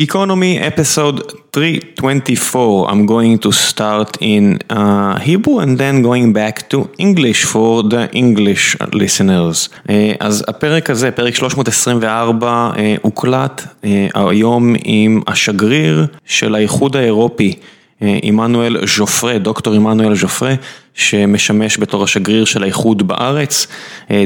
[0.00, 1.20] Geekonomy episode
[1.52, 2.90] 324.
[2.90, 8.08] I'm going to start in uh, Hebrew and then going back to English for the
[8.12, 9.68] English listeners.
[9.68, 17.54] Uh, אז הפרק הזה, פרק 324, uh, הוקלט uh, היום עם השגריר של האיחוד האירופי.
[18.22, 20.54] עמנואל ז'ופרה, דוקטור עמנואל ז'ופרה,
[20.94, 23.66] שמשמש בתור השגריר של האיחוד בארץ.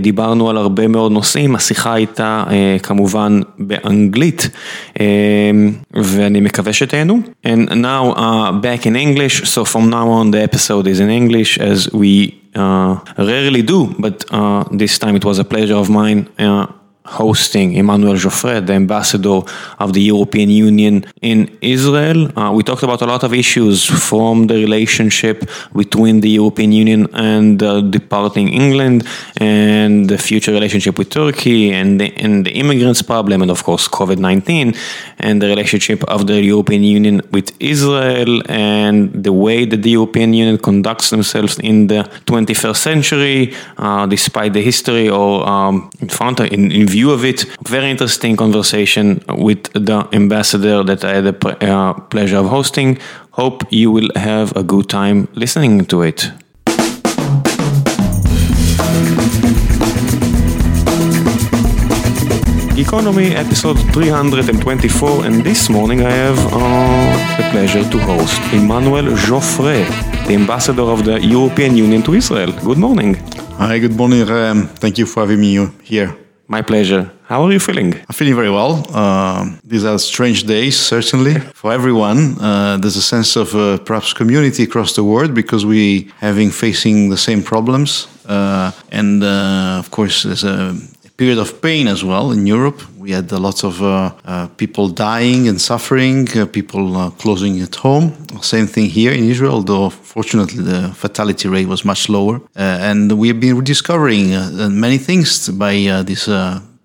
[0.01, 2.45] דיברנו על הרבה מאוד נושאים, השיחה הייתה
[2.83, 4.49] כמובן באנגלית,
[5.95, 7.21] ואני מקווה שתהנו.
[7.47, 11.59] And now uh, back in English, so from now on the episode is in English
[11.59, 16.21] as we uh, rarely do, but uh, this time it was a pleasure of mine.
[16.39, 16.67] Uh,
[17.07, 19.41] hosting Emanuele Giaufret, the ambassador
[19.79, 22.31] of the European Union in Israel.
[22.39, 27.07] Uh, we talked about a lot of issues from the relationship between the European Union
[27.15, 33.03] and uh, departing England and the future relationship with Turkey and the, and the immigrants
[33.03, 34.75] problem and of course COVID-19
[35.19, 40.33] and the relationship of the European Union with Israel and the way that the European
[40.33, 46.41] Union conducts themselves in the 21st century uh, despite the history or um, in front
[46.41, 47.41] in, in view of it.
[47.77, 49.07] Very interesting conversation
[49.47, 52.99] with the ambassador that I had the uh, pleasure of hosting.
[53.43, 56.31] Hope you will have a good time listening to it.
[62.77, 69.89] Geekonomy episode 324 and this morning I have uh, the pleasure to host Emanuele Giaufret,
[70.29, 72.53] the ambassador of the European Union to Israel.
[72.69, 73.15] Good morning.
[73.59, 74.27] Hi, good morning.
[74.83, 76.24] Thank you for having me here.
[76.47, 77.11] My pleasure.
[77.25, 77.95] How are you feeling?
[77.95, 78.85] I'm feeling very well.
[78.91, 82.37] Uh, these are strange days, certainly, for everyone.
[82.39, 87.09] Uh, there's a sense of uh, perhaps community across the world because we're having facing
[87.09, 90.77] the same problems, uh, and uh, of course, there's a
[91.17, 92.83] period of pain as well in Europe.
[92.99, 97.75] We had a lot of uh, uh, people dying and suffering, uh, people closing at
[97.77, 98.13] home.
[98.43, 102.41] Same thing here in Israel, though fortunately the fatality rate was much lower.
[102.57, 104.31] And we have been rediscovering
[104.81, 105.75] many things by
[106.05, 106.29] this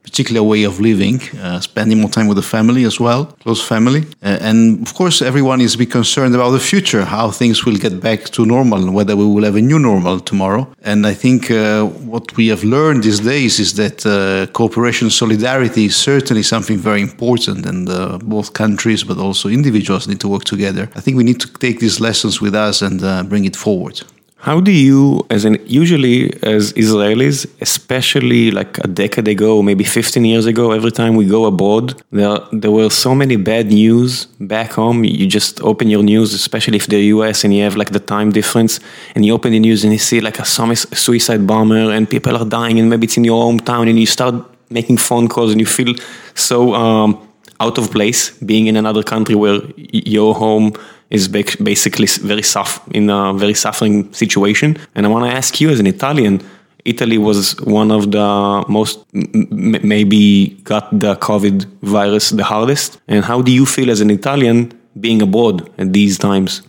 [0.10, 4.02] particular way of living, uh, spending more time with the family as well, close family.
[4.24, 7.96] Uh, and of course, everyone is be concerned about the future, how things will get
[8.02, 10.64] back to normal, whether we will have a new normal tomorrow.
[10.92, 15.86] And I think uh, what we have learned these days is that uh, cooperation, solidarity
[15.86, 20.44] is certainly something very important, and uh, both countries, but also individuals, need to work
[20.44, 20.90] together.
[20.96, 24.02] I think we need to take these lessons with us and uh, bring it forward.
[24.42, 30.24] How do you, as in usually as Israelis, especially like a decade ago, maybe 15
[30.24, 34.72] years ago, every time we go abroad, there there were so many bad news back
[34.72, 35.04] home.
[35.04, 38.32] You just open your news, especially if they're US and you have like the time
[38.32, 38.80] difference,
[39.14, 42.46] and you open the news and you see like a suicide bomber and people are
[42.46, 44.36] dying, and maybe it's in your hometown, and you start
[44.70, 45.94] making phone calls and you feel
[46.36, 47.20] so um,
[47.60, 50.72] out of place being in another country where your home
[51.10, 54.78] is basically very suff in a very suffering situation.
[54.96, 56.42] And I want to ask you, as an Italian,
[56.86, 63.00] Italy was one of the most maybe got the COVID virus the hardest.
[63.08, 66.62] And how do you feel as an Italian being abroad at these times?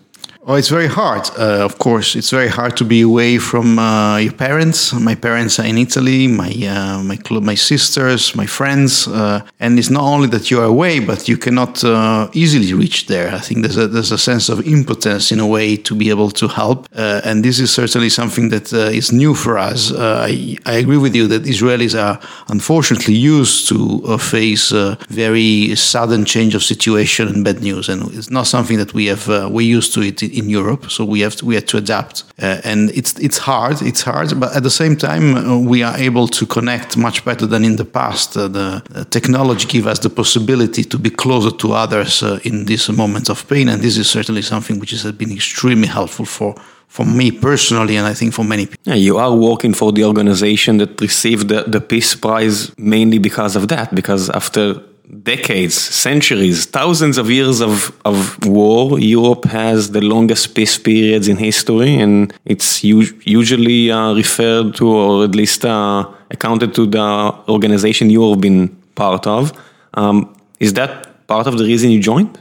[0.47, 1.29] Oh, it's very hard.
[1.39, 4.95] Uh, of course, it's very hard to be away from uh, your parents.
[4.95, 6.29] My parents are in Italy.
[6.29, 10.65] My uh, my my sisters, my friends, uh, and it's not only that you are
[10.65, 13.35] away, but you cannot uh, easily reach there.
[13.35, 16.31] I think there's a there's a sense of impotence in a way to be able
[16.31, 19.93] to help, uh, and this is certainly something that is new for us.
[19.93, 22.19] I I agree with you that Israelis are
[22.49, 24.73] unfortunately used to face
[25.11, 29.29] very sudden change of situation and bad news, and it's not something that we have
[29.53, 32.61] we're used to it in Europe, so we have to, we had to adapt, uh,
[32.65, 33.83] and it's it's hard.
[33.83, 37.47] It's hard, but at the same time, uh, we are able to connect much better
[37.47, 38.37] than in the past.
[38.37, 42.89] Uh, the technology gives us the possibility to be closer to others uh, in this
[42.89, 46.55] moment of pain, and this is certainly something which has been extremely helpful for
[46.91, 48.83] for me personally, and I think for many people.
[48.85, 53.55] Yeah, you are working for the organization that received the, the Peace Prize mainly because
[53.55, 54.83] of that, because after
[55.23, 61.37] decades, centuries, thousands of years of, of war, Europe has the longest peace periods in
[61.37, 68.11] history, and it's usually uh, referred to, or at least uh, accounted to the organization
[68.11, 69.53] you have been part of.
[69.95, 72.39] Um, is that part of the reason you joined?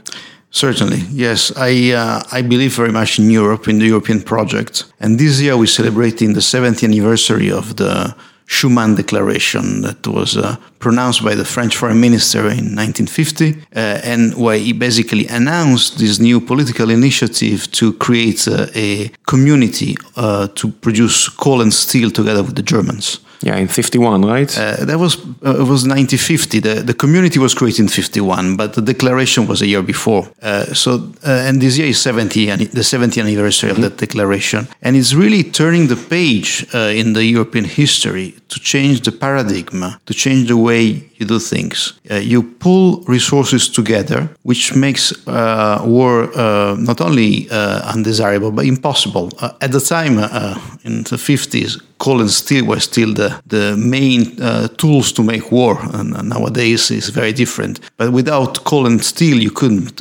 [0.52, 1.52] Certainly, yes.
[1.56, 5.56] I uh, I believe very much in Europe, in the European project, and this year
[5.56, 8.14] we're celebrating the 70th anniversary of the
[8.50, 14.34] Schuman Declaration that was uh, pronounced by the French foreign minister in 1950, uh, and
[14.34, 20.72] where he basically announced this new political initiative to create uh, a community uh, to
[20.82, 23.20] produce coal and steel together with the Germans.
[23.42, 24.58] Yeah, in 51, right?
[24.58, 26.60] Uh, that was uh, it was 1950.
[26.60, 30.28] The, the community was created in 51, but the declaration was a year before.
[30.42, 33.82] Uh, so, uh, and this year is 70, and the 70th anniversary mm-hmm.
[33.82, 34.68] of that declaration.
[34.82, 39.98] And it's really turning the page uh, in the European history to change the paradigm,
[40.04, 42.00] to change the way you do things.
[42.10, 48.64] Uh, you pull resources together, which makes uh, war uh, not only uh, undesirable but
[48.64, 49.30] impossible.
[49.38, 53.76] Uh, at the time, uh, in the 50s, coal and steel were still the, the
[53.76, 54.34] main
[54.78, 57.78] tools to make war, and nowadays it's very different.
[57.98, 60.00] But without coal and steel, you couldn't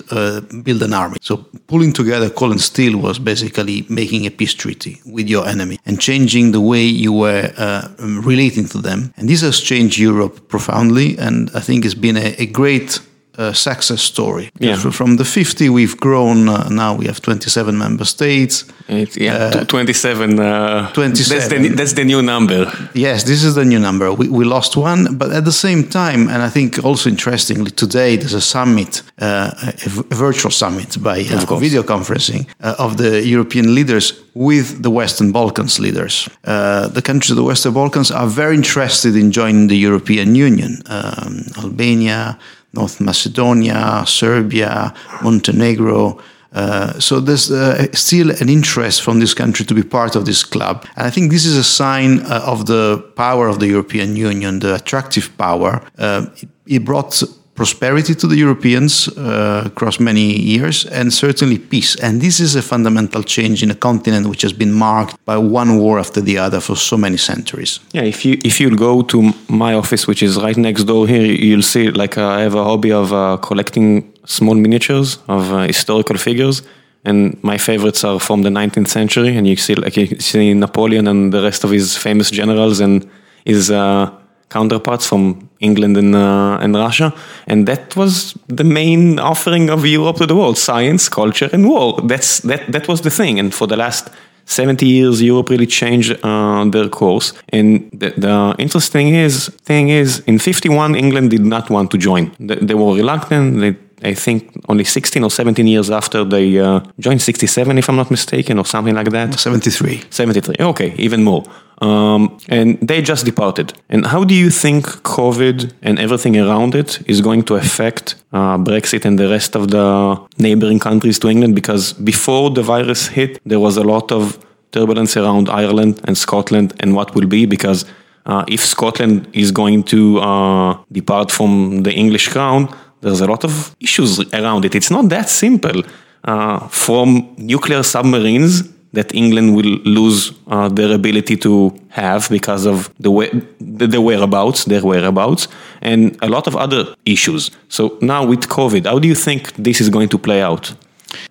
[0.63, 1.17] build an army.
[1.19, 5.77] So pulling together coal and steel was basically making a peace treaty with your enemy
[5.85, 7.51] and changing the way you were
[7.99, 9.13] relating to them.
[9.17, 12.99] And this has changed Europe profoundly and I think it's been a, a great
[13.39, 14.49] uh, success story.
[14.59, 14.75] Yeah.
[14.91, 16.49] From the 50, we've grown.
[16.49, 18.65] Uh, now we have 27 member states.
[18.87, 20.39] It, yeah, uh, 27.
[20.39, 21.37] Uh, 27.
[21.37, 22.71] That's the, that's the, new number.
[22.93, 24.11] Yes, this is the new number.
[24.11, 28.17] We, we lost one, but at the same time, and I think also interestingly, today
[28.17, 29.51] there's a summit, uh,
[29.85, 35.79] a, virtual summit by uh, video conferencing of the European leaders with the Western Balkans
[35.79, 36.29] leaders.
[36.43, 40.81] the countries of the Western Balkans are very interested in joining the European Union.
[40.87, 42.37] Um, Albania,
[42.73, 46.19] North Macedonia, Serbia, Montenegro.
[46.51, 50.43] Uh, so there's uh, still an interest from this country to be part of this
[50.43, 50.85] club.
[50.95, 54.59] And I think this is a sign uh, of the power of the European Union,
[54.59, 55.81] the attractive power.
[55.97, 57.21] Uh, it, it, brought
[57.59, 61.91] prosperity to the Europeans uh, across many years and certainly peace.
[62.05, 65.77] And this is a fundamental change in a continent which has been marked by one
[65.77, 67.79] war after the other for so many centuries.
[67.91, 69.17] Yeah, if you if you go to
[69.63, 72.63] my office, which is right next door here, you'll see like uh, I have a
[72.63, 76.61] hobby of uh, collecting small miniatures of uh, historical figures.
[77.05, 81.07] And my favorites are from the 19th century, and you see like you see Napoleon
[81.07, 83.09] and the rest of his famous generals and
[83.45, 84.05] his uh,
[84.49, 87.13] counterparts from England and, uh, and Russia.
[87.47, 91.99] And that was the main offering of Europe to the world science, culture, and war.
[92.03, 93.39] That's, that, that was the thing.
[93.39, 94.09] And for the last
[94.45, 97.33] 70 years, Europe really changed uh, their course.
[97.49, 102.31] And the, the, interesting is, thing is, in 51, England did not want to join.
[102.39, 103.59] They, they were reluctant.
[103.59, 107.95] They, I think only 16 or 17 years after they uh, joined, 67 if I'm
[107.95, 109.39] not mistaken, or something like that.
[109.39, 110.03] 73.
[110.09, 111.43] 73, okay, even more.
[111.81, 113.73] Um, and they just departed.
[113.89, 118.57] And how do you think COVID and everything around it is going to affect uh,
[118.57, 121.55] Brexit and the rest of the neighboring countries to England?
[121.55, 124.37] Because before the virus hit, there was a lot of
[124.71, 127.85] turbulence around Ireland and Scotland and what will be because
[128.25, 132.67] uh, if Scotland is going to uh, depart from the English crown,
[133.01, 134.75] there's a lot of issues around it.
[134.75, 135.83] It's not that simple.
[136.23, 142.93] Uh, from nuclear submarines that England will lose uh, their ability to have because of
[142.99, 143.29] the, way,
[143.59, 145.47] the whereabouts, their whereabouts,
[145.81, 147.51] and a lot of other issues.
[147.69, 150.73] So now with COVID, how do you think this is going to play out?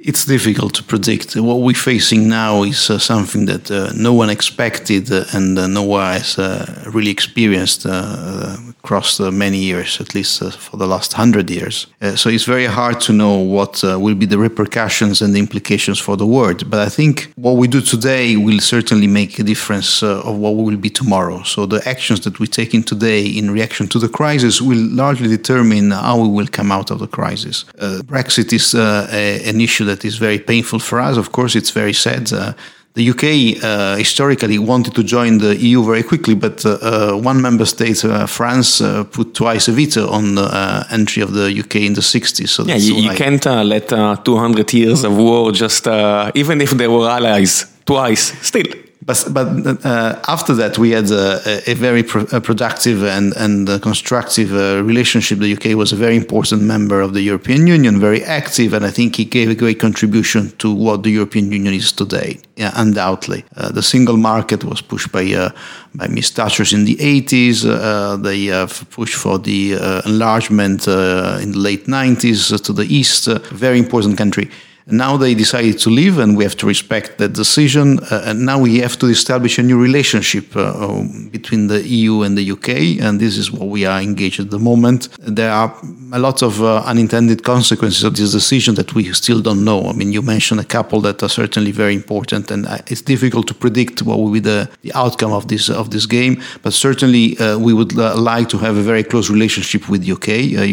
[0.00, 1.36] It's difficult to predict.
[1.36, 5.66] What we're facing now is uh, something that uh, no one expected uh, and uh,
[5.66, 11.12] no one has uh, really experienced uh, across many years, at least for the last
[11.12, 11.86] hundred years.
[12.14, 16.16] so it's very hard to know what will be the repercussions and the implications for
[16.16, 16.70] the world.
[16.70, 20.76] But I think what we do today will certainly make a difference of what will
[20.76, 21.42] be tomorrow.
[21.42, 25.90] So the actions that we're taking today in reaction to the crisis will largely determine
[25.90, 27.64] how we will come out of the crisis.
[28.12, 31.16] Brexit is an issue that is very painful for us.
[31.16, 32.32] Of course, it's very sad.
[32.32, 32.52] Uh,
[32.94, 37.40] the UK uh, historically wanted to join the EU very quickly, but uh, uh one
[37.40, 41.76] member state, uh, France, uh, put twice a veto on the entry of the UK
[41.76, 42.48] in the 60s.
[42.48, 45.86] So yeah, you, you can't let 200 years of war just,
[46.34, 48.87] even if they were allies, twice, still.
[49.00, 53.80] But, but uh, after that, we had a, a very pro a productive and, and
[53.80, 55.38] constructive uh, relationship.
[55.38, 58.90] The UK was a very important member of the European Union, very active, and I
[58.90, 63.44] think he gave a great contribution to what the European Union is today, yeah, undoubtedly.
[63.56, 65.50] Uh, the single market was pushed by, uh,
[65.94, 66.30] by Ms.
[66.30, 67.64] Thatcher in the 80s.
[67.64, 68.50] Uh, they
[68.90, 74.50] pushed for the uh, enlargement in the late 90s to the east, very important country.
[74.90, 77.98] Now they decided to leave, and we have to respect that decision.
[78.10, 82.22] Uh, and now we have to establish a new relationship uh, um, between the EU
[82.22, 85.08] and the UK, and this is what we are engaged at the moment.
[85.18, 85.74] There are
[86.12, 89.88] a lot of uh, unintended consequences of this decision that we still don't know.
[89.88, 93.46] I mean, you mentioned a couple that are certainly very important, and uh, it's difficult
[93.48, 96.40] to predict what will be the, the outcome of this of this game.
[96.62, 100.12] But certainly, uh, we would uh, like to have a very close relationship with the
[100.12, 100.28] UK.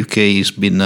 [0.06, 0.80] UK has been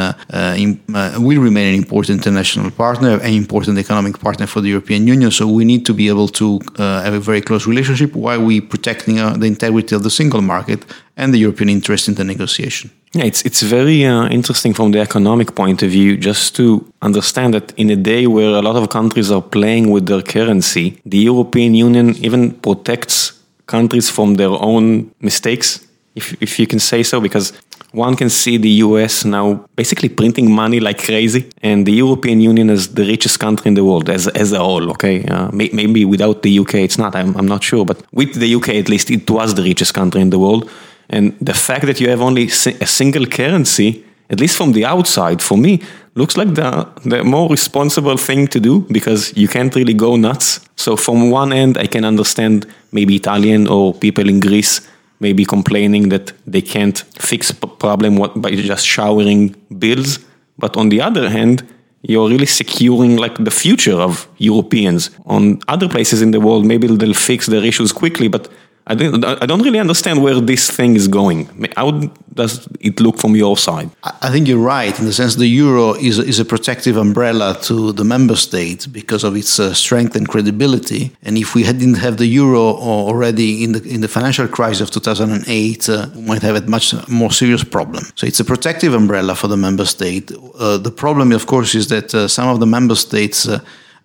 [0.57, 0.79] in,
[1.23, 5.31] will remain an important international partner an important economic partner for the European Union.
[5.31, 8.61] So we need to be able to uh, have a very close relationship while we
[8.61, 10.85] protecting uh, the integrity of the single market
[11.15, 12.89] and the European interest in the negotiation.
[13.13, 17.53] Yeah, it's it's very uh, interesting from the economic point of view, just to understand
[17.53, 21.17] that in a day where a lot of countries are playing with their currency, the
[21.17, 23.33] European Union even protects
[23.65, 25.79] countries from their own mistakes,
[26.15, 27.53] if if you can say so, because
[27.91, 32.69] one can see the US now basically printing money like crazy, and the European Union
[32.69, 34.91] is the richest country in the world as, as a whole.
[34.91, 37.15] Okay, uh, may, maybe without the UK it's not.
[37.15, 40.21] I'm, I'm not sure, but with the UK at least, it was the richest country
[40.21, 40.69] in the world.
[41.09, 45.41] And the fact that you have only a single currency, at least from the outside,
[45.41, 45.81] for me,
[46.13, 50.59] looks like the, the more responsible thing to do because you can't really go nuts.
[50.75, 54.87] So, from one end, I can understand maybe Italian or people in Greece
[55.19, 60.19] maybe complaining that they can't fix a problem by just showering bills.
[60.57, 61.67] But on the other hand,
[62.01, 65.09] you're really securing like the future of Europeans.
[65.25, 68.49] On other places in the world, maybe they'll fix their issues quickly, but
[68.89, 71.47] I don't, I don't really understand where this thing is going.
[71.77, 71.91] How
[72.33, 73.91] does it look from your side?
[74.03, 77.91] I think you're right in the sense the euro is, is a protective umbrella to
[77.93, 81.15] the member states because of its uh, strength and credibility.
[81.21, 84.89] And if we didn't have the euro already in the in the financial crisis of
[84.89, 88.03] 2008, uh, we might have a much more serious problem.
[88.15, 90.31] So it's a protective umbrella for the member state.
[90.31, 93.47] Uh, the problem, of course, is that uh, some of the member states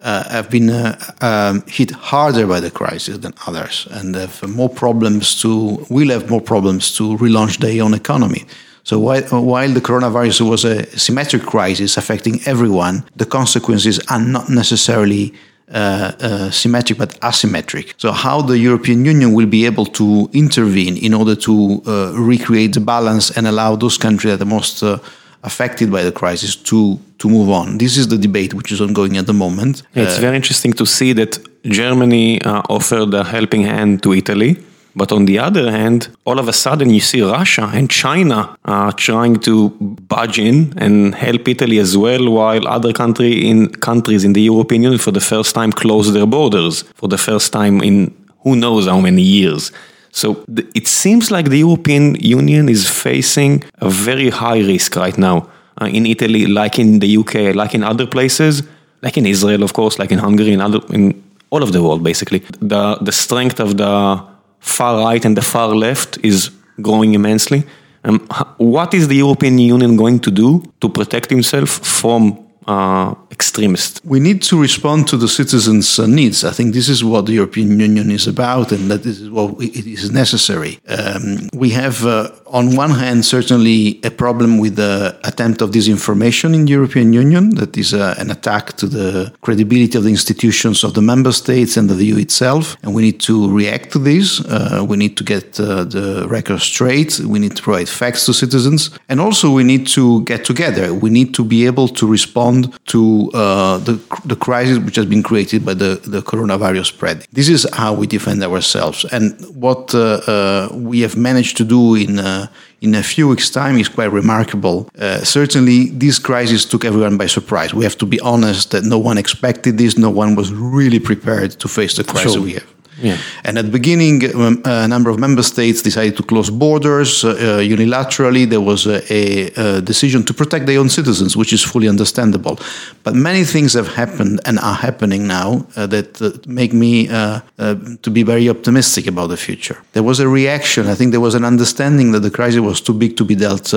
[0.04, 4.68] uh, have been uh, um, hit harder by the crisis than others and have more
[4.68, 8.44] problems to will have more problems to relaunch their own economy.
[8.84, 14.50] So while, while the coronavirus was a symmetric crisis affecting everyone, the consequences are not
[14.50, 15.32] necessarily
[15.72, 17.94] uh, uh, symmetric but asymmetric.
[17.96, 22.74] So, how the European Union will be able to intervene in order to uh, recreate
[22.74, 24.98] the balance and allow those countries that are most uh,
[25.44, 27.78] affected by the crisis to to move on.
[27.78, 29.82] This is the debate which is ongoing at the moment.
[29.94, 31.32] It's uh, very interesting to see that
[31.64, 34.56] Germany uh, offered a helping hand to Italy.
[34.96, 38.92] But on the other hand, all of a sudden you see Russia and China uh,
[38.92, 39.70] trying to
[40.14, 44.82] budge in and help Italy as well, while other country in countries in the European
[44.84, 48.86] Union for the first time close their borders for the first time in who knows
[48.86, 49.72] how many years.
[50.14, 50.44] So
[50.74, 55.48] it seems like the European Union is facing a very high risk right now
[55.82, 58.62] uh, in Italy, like in the UK, like in other places,
[59.02, 62.04] like in Israel, of course, like in Hungary, and other in all of the world,
[62.04, 62.42] basically.
[62.60, 64.22] The the strength of the
[64.60, 67.64] far right and the far left is growing immensely.
[68.04, 68.20] Um,
[68.58, 74.00] what is the European Union going to do to protect himself from uh, extremist.
[74.04, 76.44] We need to respond to the citizens' uh, needs.
[76.44, 79.86] I think this is what the European Union is about, and that is what it
[79.86, 80.78] is necessary.
[80.88, 86.54] Um, we have, uh, on one hand, certainly a problem with the attempt of disinformation
[86.54, 87.50] in the European Union.
[87.56, 91.76] That is uh, an attack to the credibility of the institutions of the member states
[91.76, 94.40] and the EU itself, and we need to react to this.
[94.40, 97.18] Uh, we need to get uh, the record straight.
[97.18, 100.94] We need to provide facts to citizens, and also we need to get together.
[100.94, 103.94] We need to be able to respond to uh, the,
[104.24, 107.26] the crisis which has been created by the, the coronavirus spread.
[107.32, 109.04] This is how we defend ourselves.
[109.06, 113.78] And what uh, we have managed to do in, uh, in a few weeks' time
[113.78, 114.88] is quite remarkable.
[114.98, 117.74] Uh, certainly, this crisis took everyone by surprise.
[117.74, 121.52] We have to be honest that no one expected this, no one was really prepared
[121.52, 122.42] to face the crisis sure.
[122.42, 122.73] we have.
[123.00, 123.18] Yeah.
[123.44, 127.28] And at the beginning, um, a number of member states decided to close borders uh,
[127.28, 128.48] uh unilaterally.
[128.48, 132.58] There was a, a, decision to protect their own citizens, which is fully understandable.
[133.02, 137.40] But many things have happened and are happening now uh, that uh, make me uh,
[137.58, 139.76] uh, to be very optimistic about the future.
[139.92, 140.86] There was a reaction.
[140.86, 143.72] I think there was an understanding that the crisis was too big to be dealt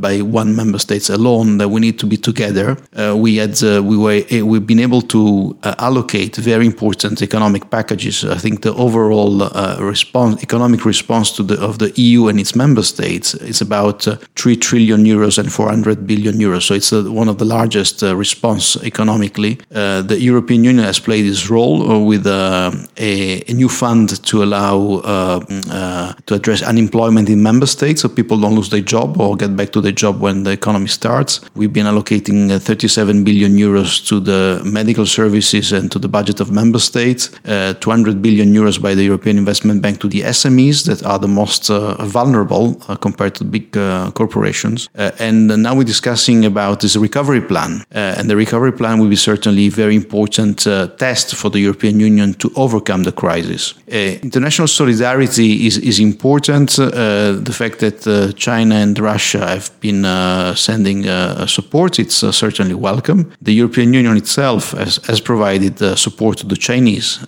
[0.00, 1.58] by one member state alone.
[1.58, 2.76] That we need to be together.
[3.14, 8.74] we had we were we've been able to allocate very important economic packages think the
[8.74, 13.60] overall uh, response, economic response to the of the EU and its member states is
[13.60, 16.62] about uh, three trillion euros and 400 billion euros.
[16.62, 19.58] So it's uh, one of the largest uh, response economically.
[19.74, 24.42] Uh, the European Union has played its role uh, with a, a, new fund to
[24.42, 25.00] allow
[26.26, 29.70] to address unemployment in member states, so people don't lose their job or get back
[29.70, 31.40] to their job when the economy starts.
[31.54, 36.50] We've been allocating 37 billion euros to the medical services and to the budget of
[36.50, 41.04] member states, 200 billion billion euros by the European Investment Bank to the SMEs that
[41.04, 44.88] are the most uh, vulnerable uh, compared to big uh, corporations.
[44.94, 47.72] Uh, and now we're discussing about this recovery plan.
[47.94, 51.60] Uh, and the recovery plan will be certainly a very important uh, test for the
[51.60, 53.74] European Union to overcome the crisis.
[54.22, 56.68] international solidarity is, is important.
[57.48, 57.98] the fact that
[58.36, 60.02] China and Russia have been
[60.56, 61.04] sending
[61.46, 63.20] support, it's certainly welcome.
[63.42, 67.18] The European Union itself has, has provided support to the Chinese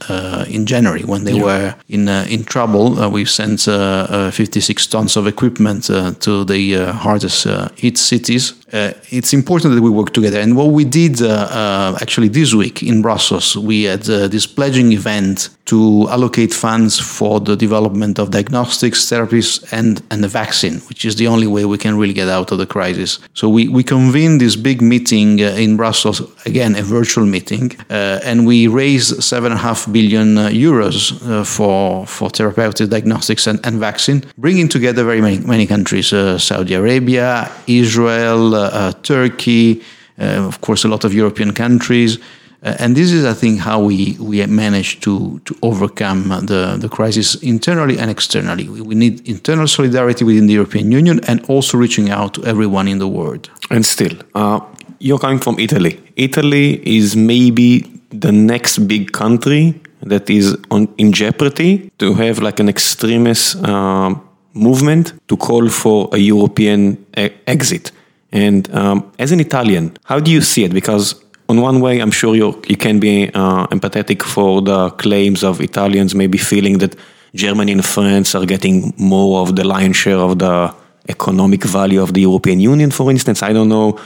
[0.49, 1.43] in January when they yeah.
[1.43, 2.99] were in, uh, in trouble.
[2.99, 7.47] Uh, we sent uh, 56 tons of equipment to the hardest
[7.77, 10.41] hit cities uh, it's important that we work together.
[10.41, 14.47] And what we did uh, uh, actually this week in Brussels, we had uh, this
[14.47, 20.81] pledging event to allocate funds for the development of diagnostics, therapies, and, and the vaccine,
[20.89, 23.21] which is the only way we can really get out of the crisis.
[23.33, 28.45] So we, we convened this big meeting uh, in Brussels, again, a virtual meeting, and
[28.45, 35.21] we raised 7.5 billion euros for, for therapeutic diagnostics and, and vaccine, bringing together very
[35.21, 38.64] many, many countries Saudi Arabia, Israel,
[39.03, 39.83] Turkey,
[40.19, 42.19] uh, of course, a lot of European countries.
[42.63, 46.89] Uh, and this is, I think, how we, we managed to, to overcome the, the
[46.89, 48.69] crisis internally and externally.
[48.69, 52.89] We, we need internal solidarity within the European Union and also reaching out to everyone
[52.89, 53.51] in the world.
[53.71, 54.61] And still, uh,
[54.99, 56.01] you're coming from Italy.
[56.17, 62.61] Italy is maybe the next big country that is on, in jeopardy to have like
[62.61, 64.15] an extremist uh,
[64.55, 67.93] movement to call for a European e- exit.
[68.35, 70.75] And um, as an Italian, how do you see it?
[70.75, 71.15] Because
[71.49, 75.61] on one way, I'm sure you you can be uh, empathetic for the claims of
[75.61, 76.97] Italians maybe feeling that
[77.35, 80.75] Germany and France are getting more of the lion's share of the
[81.09, 83.43] economic value of the European Union, for instance.
[83.43, 83.99] I don't know.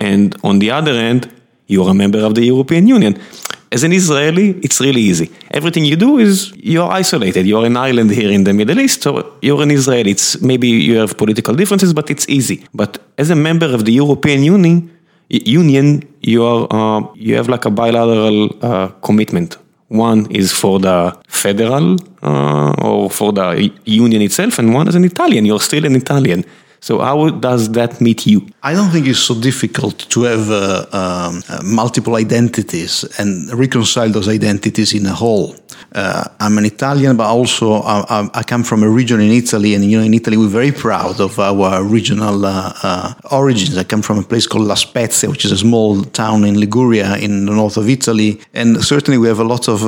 [0.00, 1.30] And on the other end,
[1.66, 3.18] you're a member of the European Union.
[3.72, 5.30] As an Israeli, it's really easy.
[5.50, 7.46] Everything you do is you're isolated.
[7.46, 9.10] You're an island here in the Middle East, so
[9.40, 10.10] you're an Israeli.
[10.10, 12.66] It's maybe you have political differences, but it's easy.
[12.74, 14.74] But as a member of the European Union,
[15.30, 19.56] Union, you are uh, you have like a bilateral uh, commitment.
[19.88, 25.04] One is for the federal uh, or for the union itself, and one is an
[25.04, 25.46] Italian.
[25.46, 26.44] You're still an Italian.
[26.82, 28.44] So how does that meet you?
[28.60, 34.08] I don't think it's so difficult to have uh, um, uh, multiple identities and reconcile
[34.08, 35.54] those identities in a whole.
[35.94, 39.74] Uh, I'm an Italian, but also uh, I, I, come from a region in Italy,
[39.74, 43.76] and you know, in Italy we're very proud of our regional uh, uh, origins.
[43.78, 47.16] I come from a place called La Spezia, which is a small town in Liguria,
[47.16, 49.80] in the north of Italy, and certainly we have a lot of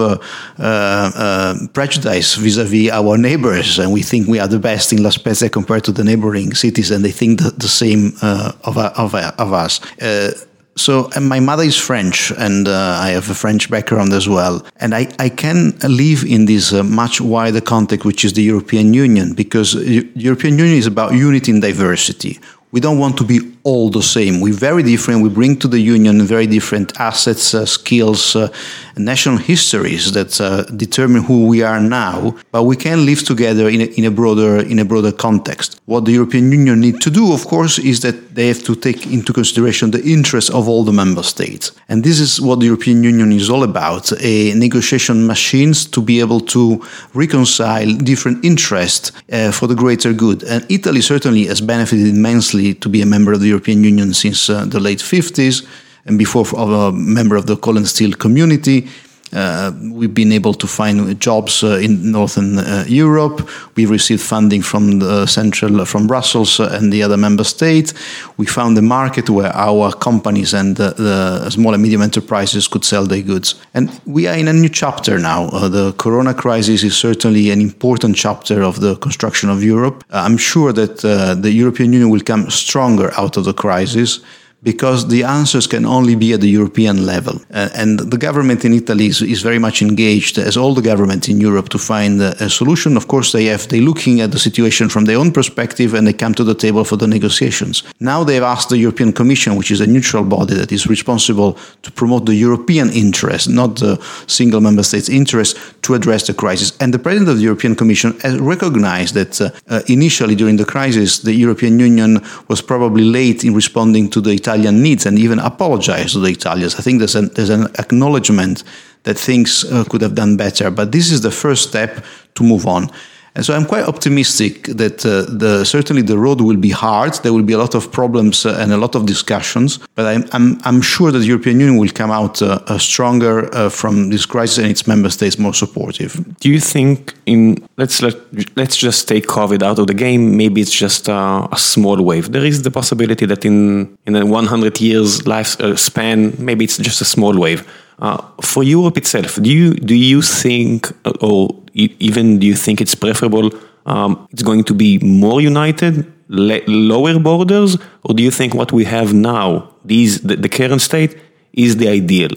[1.72, 5.84] prejudice vis-à-vis our neighbors, and we think we are the best in La Spezia compared
[5.84, 9.80] to the neighboring cities and they think the, the same uh, of, of, of us.
[10.00, 10.32] Uh,
[10.76, 14.64] so my mother is French, and uh, I have a French background as well.
[14.80, 18.92] And I, I can live in this uh, much wider context, which is the European
[18.92, 22.40] Union, because the European Union is about unity in diversity.
[22.72, 24.40] We don't want to be all the same.
[24.40, 25.22] We're very different.
[25.22, 28.48] We bring to the union very different assets, uh, skills, uh,
[28.96, 32.36] national histories that uh, determine who we are now.
[32.52, 35.80] But we can live together in a, in a broader in a broader context.
[35.86, 39.06] What the European Union need to do, of course, is that they have to take
[39.06, 41.72] into consideration the interests of all the member states.
[41.88, 46.20] And this is what the European Union is all about: a negotiation machines to be
[46.20, 46.82] able to
[47.14, 50.42] reconcile different interests uh, for the greater good.
[50.44, 54.50] And Italy certainly has benefited immensely to be a member of the European Union since
[54.50, 55.66] uh, the late 50s
[56.06, 58.88] and before a member of the coal and steel community.
[59.32, 63.48] Uh, we've been able to find jobs uh, in northern uh, Europe.
[63.74, 67.94] We received funding from the central, uh, from Brussels uh, and the other member states.
[68.36, 73.06] We found a market where our companies and the small and medium enterprises could sell
[73.06, 73.56] their goods.
[73.74, 75.48] And we are in a new chapter now.
[75.48, 80.04] Uh, the Corona crisis is certainly an important chapter of the construction of Europe.
[80.10, 84.20] I'm sure that the European Union will come stronger out of the crisis
[84.64, 87.40] because the answers can only be at the European level.
[87.52, 91.28] Uh, and the government in Italy is, is, very much engaged, as all the governments
[91.28, 92.96] in Europe, to find a, a, solution.
[92.96, 96.14] Of course, they have they're looking at the situation from their own perspective, and they
[96.14, 97.82] come to the table for the negotiations.
[98.00, 101.92] Now they've asked the European Commission, which is a neutral body that is responsible to
[101.92, 106.72] promote the European interest, not the single member states' interest, to address the crisis.
[106.80, 110.64] And the president of the European Commission has recognized that uh, uh, initially during the
[110.64, 115.18] crisis, the European Union was probably late in responding to the Italian Italian needs and
[115.18, 116.76] even apologize to the Italians.
[116.76, 118.62] I think there's an, there's an acknowledgement
[119.02, 122.04] that things uh, could have done better, but this is the first step
[122.36, 122.88] to move on.
[123.36, 127.14] And so I'm quite optimistic that uh, the, certainly the road will be hard.
[127.14, 130.24] There will be a lot of problems uh, and a lot of discussions, but I'm,
[130.32, 134.10] I'm, I'm sure that the European Union will come out uh, uh stronger uh, from
[134.10, 136.12] this crisis and its member states more supportive.
[136.38, 138.14] Do you think in let's let,
[138.56, 140.36] let's just take COVID out of the game?
[140.36, 142.30] Maybe it's just a small wave.
[142.30, 147.04] There is the possibility that in in a 100 years lifespan, maybe it's just a
[147.04, 147.64] small wave.
[148.04, 152.94] Uh, for Europe itself, do you do you think, or even do you think it's
[152.94, 153.46] preferable?
[153.86, 158.84] Um, it's going to be more united, lower borders, or do you think what we
[158.84, 159.46] have now,
[159.86, 161.16] these the, the current state,
[161.54, 162.32] is the ideal?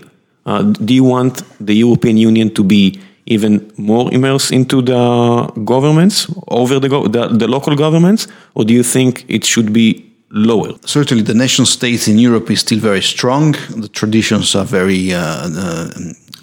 [0.46, 6.28] Uh, do you want the European Union to be even more immersed into the governments
[6.48, 10.74] over the, the, the local governments, or do you think it should be lower.
[10.86, 13.54] Certainly, the nation state in Europe is still very strong.
[13.70, 15.90] The traditions are very uh, uh,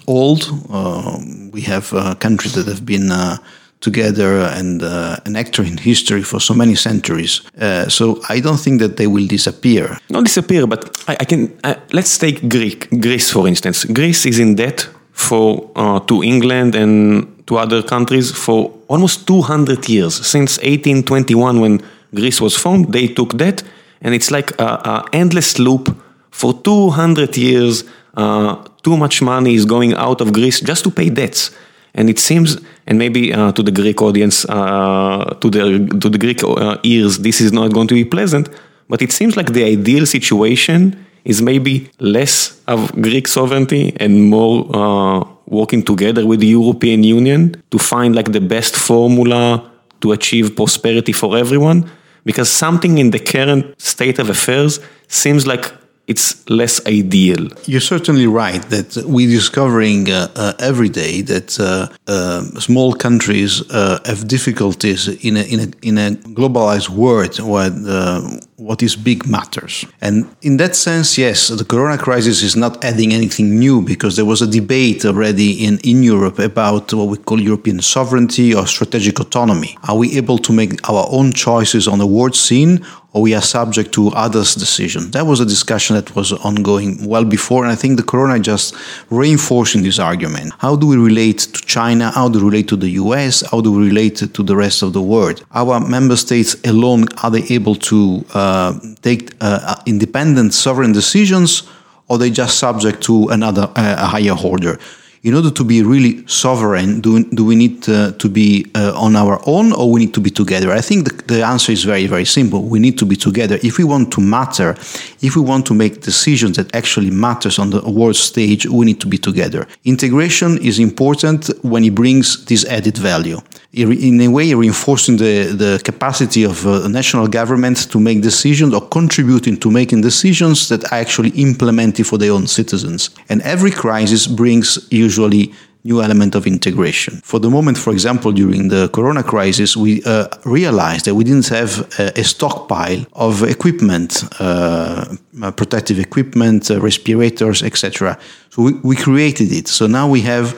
[0.07, 0.49] old.
[0.69, 1.19] Uh,
[1.51, 3.37] we have uh, countries that have been uh,
[3.81, 7.41] together and uh, an actor in history for so many centuries.
[7.87, 9.97] so I don't think that they will disappear.
[10.09, 11.53] Not disappear, but I, I can.
[11.91, 13.85] let's take Greek, Greece, for instance.
[13.85, 15.71] Greece is in debt for
[16.07, 21.81] to England and to other countries for almost 200 years since 1821 when
[22.13, 22.91] Greece was formed.
[22.91, 23.63] They took debt
[24.01, 25.95] and it's like an endless loop
[26.31, 27.83] for 200 years.
[28.15, 31.51] Uh, too much money is going out of Greece just to pay debts.
[31.93, 36.17] And it seems, and maybe uh, to the Greek audience, uh, to the to the
[36.17, 38.49] Greek uh, ears, this is not going to be pleasant.
[38.89, 44.69] But it seems like the ideal situation is maybe less of Greek sovereignty and more
[44.75, 50.55] uh, working together with the European Union to find like the best formula to achieve
[50.55, 51.89] prosperity for everyone
[52.25, 55.71] because something in the current state of affairs seems like
[56.07, 57.47] it's less ideal.
[57.65, 63.63] You're certainly right that we're discovering uh, uh, every day that uh, uh small countries
[63.71, 68.21] uh, have difficulties in a, in a, in a globalized world where uh,
[68.57, 69.85] what is big matters.
[70.01, 74.25] And in that sense, yes, the corona crisis is not adding anything new because there
[74.25, 79.19] was a debate already in, in Europe about what we call European sovereignty or strategic
[79.19, 79.77] autonomy.
[79.87, 83.41] Are we able to make our own choices on the world scene or we are
[83.41, 85.11] subject to others' decisions?
[85.11, 88.75] That was a discussion that was ongoing well before, and I think the corona just
[89.09, 90.51] reinforcing this argument.
[90.59, 92.11] How do we relate to China?
[92.11, 93.41] How do we relate to the US?
[93.49, 95.45] How do we relate to the rest of the world?
[95.51, 101.63] Our member states alone, are they able to uh, uh, take uh, independent sovereign decisions
[102.07, 104.77] or they just subject to another uh, a higher order
[105.25, 109.15] in order to be really sovereign, do, do we need uh, to be uh, on
[109.15, 110.71] our own or we need to be together?
[110.71, 112.61] I think the, the, answer is very, very simple.
[112.61, 113.57] We need to be together.
[113.63, 114.75] If we want to matter,
[115.23, 119.01] if we want to make decisions that actually matters on the world stage, we need
[119.01, 119.67] to be together.
[119.83, 123.39] Integration is important when it brings this added value.
[123.75, 128.79] In a way, reinforcing the, the capacity of uh, national governments to make decisions or
[128.87, 133.09] contributing to making decisions that are actually implemented for their own citizens.
[133.27, 135.51] And every crisis brings usually
[135.83, 137.19] new element of integration.
[137.23, 141.49] For the moment, for example, during the corona crisis, we uh, realized that we didn't
[141.49, 145.17] have a, a stockpile of equipment, uh,
[145.57, 148.17] protective equipment, uh, respirators, etc.
[148.51, 149.67] So we, we, created it.
[149.67, 150.57] So now we have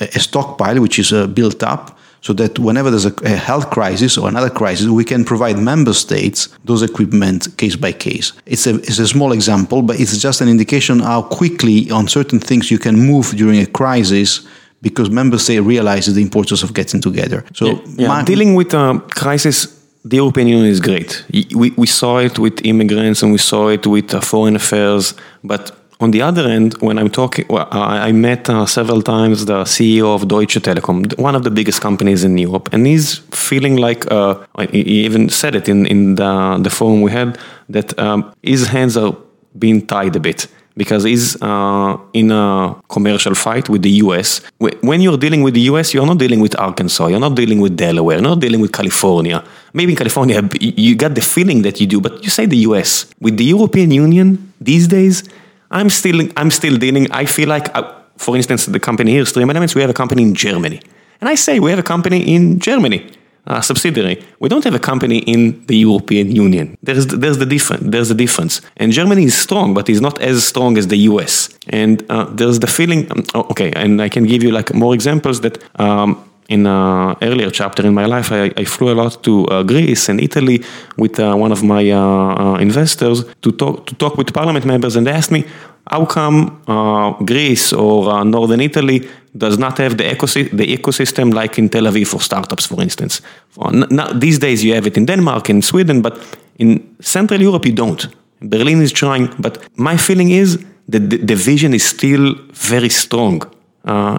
[0.00, 1.91] a, a stockpile which is uh, built up
[2.22, 5.92] so that whenever there's a, a, health crisis or another crisis, we can provide member
[5.92, 8.32] states those equipment case by case.
[8.46, 12.38] It's a, it's a small example, but it's just an indication how quickly on certain
[12.38, 14.46] things you can move during a crisis
[14.80, 17.44] because member states realize the importance of getting together.
[17.54, 18.08] So yeah, yeah.
[18.08, 21.24] My, dealing with a crisis the European Union is great.
[21.54, 25.76] We, we saw it with immigrants and we saw it with uh, foreign affairs, but
[26.02, 30.14] on the other end, when I'm talking, well, I, met uh, several times the CEO
[30.14, 34.34] of Deutsche Telekom, one of the biggest companies in Europe, and he's feeling like, uh,
[34.70, 37.38] he even said it in, in the, the forum we had,
[37.68, 39.14] that um, his hands are
[39.58, 44.40] being tied a bit because he's uh, in a commercial fight with the US.
[44.58, 47.76] When you're dealing with the US, you're not dealing with Arkansas, you're not dealing with
[47.76, 49.44] Delaware, you're not dealing with California.
[49.74, 53.06] Maybe in California, you got the feeling that you do, but you say the US.
[53.20, 55.24] With the European Union these days,
[55.72, 59.50] I'm still, I'm still dealing, I feel like, uh, for instance, the company here, Stream
[59.50, 60.80] Elements, we have a company in Germany.
[61.20, 63.10] And I say we have a company in Germany,
[63.46, 64.22] a subsidiary.
[64.38, 66.76] We don't have a company in the European Union.
[66.82, 68.60] There's, there's, the, difference, there's the difference.
[68.76, 71.48] And Germany is strong, but it's not as strong as the US.
[71.68, 75.40] And uh, there's the feeling, um, okay, and I can give you like more examples
[75.40, 79.46] that um, in an earlier chapter in my life, I, I flew a lot to
[79.46, 80.62] uh, Greece and Italy
[80.96, 84.96] with uh, one of my uh, uh, investors to talk to talk with parliament members,
[84.96, 85.44] and they asked me,
[85.90, 91.32] how come uh, Greece or uh, northern Italy does not have the, ecosi- the ecosystem
[91.32, 93.20] like in Tel Aviv for startups, for instance.
[93.50, 93.70] For,
[94.14, 96.18] these days you have it in Denmark and Sweden, but
[96.58, 98.06] in Central Europe you don't.
[98.40, 103.42] Berlin is trying, but my feeling is that the, the vision is still very strong.
[103.84, 104.18] Uh,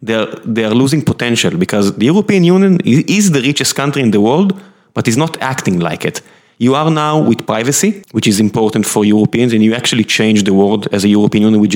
[0.00, 4.10] and they're, they are losing potential because the European Union is the richest country in
[4.10, 4.60] the world,
[4.94, 6.22] but is not acting like it.
[6.58, 10.54] You are now with privacy, which is important for Europeans, and you actually change the
[10.54, 11.74] world as a European Union with,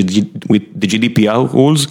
[0.49, 1.89] with the GDPR rules.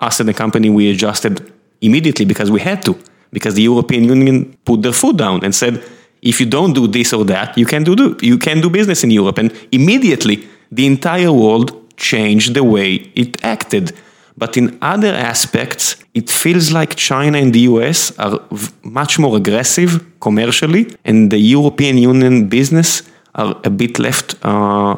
[0.00, 2.98] Us as a company, we adjusted immediately because we had to,
[3.32, 5.82] because the European Union put their foot down and said,
[6.22, 9.10] if you don't do this or that, you can do, you can do business in
[9.10, 9.38] Europe.
[9.38, 13.92] And immediately, the entire world changed the way it acted.
[14.36, 18.40] But in other aspects, it feels like China and the US are
[18.82, 23.02] much more aggressive commercially, and the European Union business
[23.34, 24.96] are a bit left uh,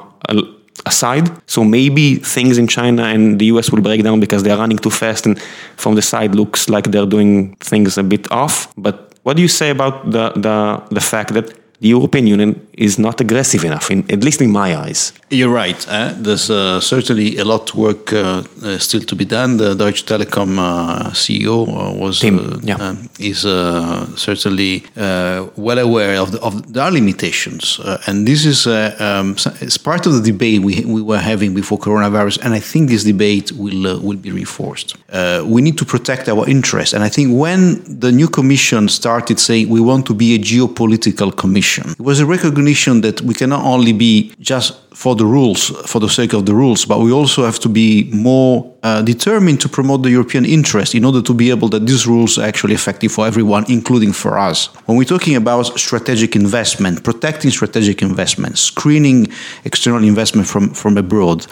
[0.87, 1.31] aside.
[1.47, 4.91] So maybe things in China and the US will break down because they're running too
[4.91, 5.41] fast, and
[5.77, 8.73] from the side looks like they're doing things a bit off.
[8.77, 12.99] But what do you say about the, the, the fact that the European Union is
[12.99, 15.13] not aggressive enough, in, at least in my eyes.
[15.31, 15.87] You're right.
[15.89, 16.15] Eh?
[16.17, 19.57] There's uh, certainly a lot of work uh, uh, still to be done.
[19.57, 22.97] The Deutsche Telekom uh, CEO uh, was Tim, uh, yeah.
[23.19, 23.41] is
[24.17, 30.07] certainly well aware of the, of there are limitations, and this is um, it's part
[30.07, 34.01] of the debate we, we were having before coronavirus, and I think this debate will
[34.01, 34.97] will be reinforced.
[35.45, 39.69] we need to protect our interests, and I think when the new Commission started saying
[39.69, 41.64] we want to be a geopolitical commission,
[41.99, 46.01] it was a recognition recognition that we cannot only be just for the rules, for
[46.01, 49.69] the sake of the rules, but we also have to be more uh, determined to
[49.69, 53.11] promote the European interest in order to be able that these rules are actually effective
[53.11, 54.67] for everyone, including for us.
[54.87, 59.29] When we're talking about strategic investment, protecting strategic investment, screening
[59.65, 61.47] external investment from, from abroad,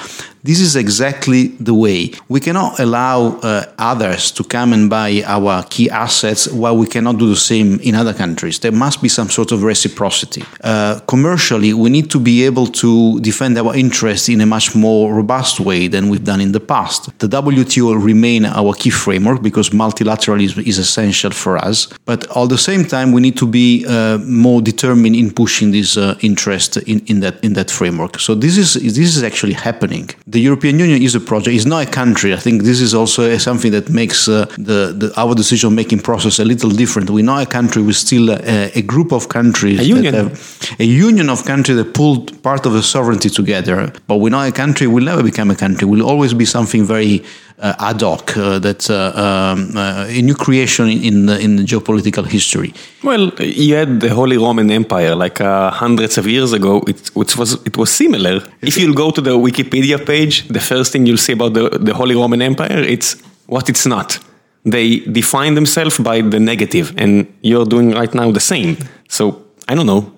[0.44, 2.10] this is exactly the way.
[2.28, 7.18] We cannot allow uh, others to come and buy our key assets while we cannot
[7.18, 8.58] do the same in other countries.
[8.58, 10.42] There must be some sort of reciprocity.
[10.62, 15.02] Uh, commercially, we need to be able to defend our interests in a much more
[15.20, 17.00] robust way than we've done in the past.
[17.24, 21.78] The WTO will remain our key framework because multilateralism is essential for us.
[22.10, 25.96] But at the same time, we need to be uh, more determined in pushing this
[25.96, 28.12] uh, interest in, in that in that framework.
[28.26, 30.06] So this is this is actually happening.
[30.36, 31.52] The European Union is a project.
[31.58, 32.30] It's not a country.
[32.38, 34.32] I think this is also something that makes uh,
[34.68, 37.10] the, the, our decision making process a little different.
[37.10, 37.80] We're not a country.
[37.88, 39.78] We're still a, a group of countries.
[39.80, 40.14] A union.
[40.14, 42.82] Have, a union of countries that pulled part of the
[43.30, 43.92] together.
[44.06, 45.86] But we're not a country, we'll never become a country.
[45.86, 47.24] We'll always be something very
[47.58, 52.26] uh, ad hoc, uh, that's uh, um, uh, a new creation in the, in geopolitical
[52.26, 52.74] history.
[53.02, 56.82] Well, you had the Holy Roman Empire like uh, hundreds of years ago.
[56.88, 58.42] It, it, was, it was similar.
[58.60, 61.94] If you'll go to the Wikipedia page, the first thing you'll see about the, the
[61.94, 64.18] Holy Roman Empire, it's what it's not.
[64.64, 68.76] They define themselves by the negative, and you're doing right now the same.
[69.08, 70.11] So I don't know.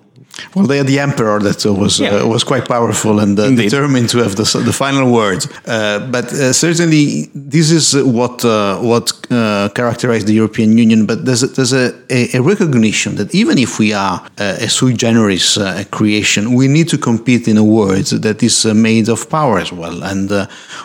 [0.53, 2.15] Well, they had the emperor that was yeah.
[2.15, 5.45] uh, was quite powerful and uh, determined to have the, the final word.
[5.65, 11.05] Uh, but uh, certainly, this is what uh, what uh, characterized the European Union.
[11.05, 15.57] But there's a, there's a, a, recognition that even if we are a sui generis
[15.91, 20.03] creation, we need to compete in a world that is made of power as well.
[20.03, 20.29] And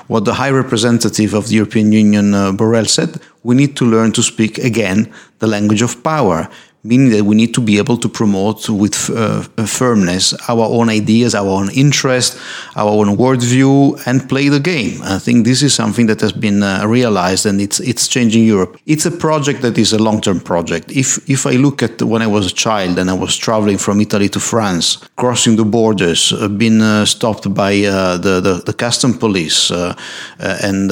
[0.07, 4.23] what the High Representative of the European Union, Borrell, said: we need to learn to
[4.23, 6.49] speak again the language of power
[6.83, 11.35] meaning that we need to be able to promote with uh, firmness our own ideas,
[11.35, 12.39] our own interest,
[12.77, 15.01] our own worldview, and play the game.
[15.03, 18.79] I think this is something that has been uh, realized, and it's it's changing Europe.
[18.87, 20.91] It's a project that is a long-term project.
[20.91, 24.01] If if I look at when I was a child and I was traveling from
[24.01, 28.73] Italy to France, crossing the borders, uh, being uh, stopped by uh, the, the, the
[28.73, 29.95] custom police, uh,
[30.39, 30.91] and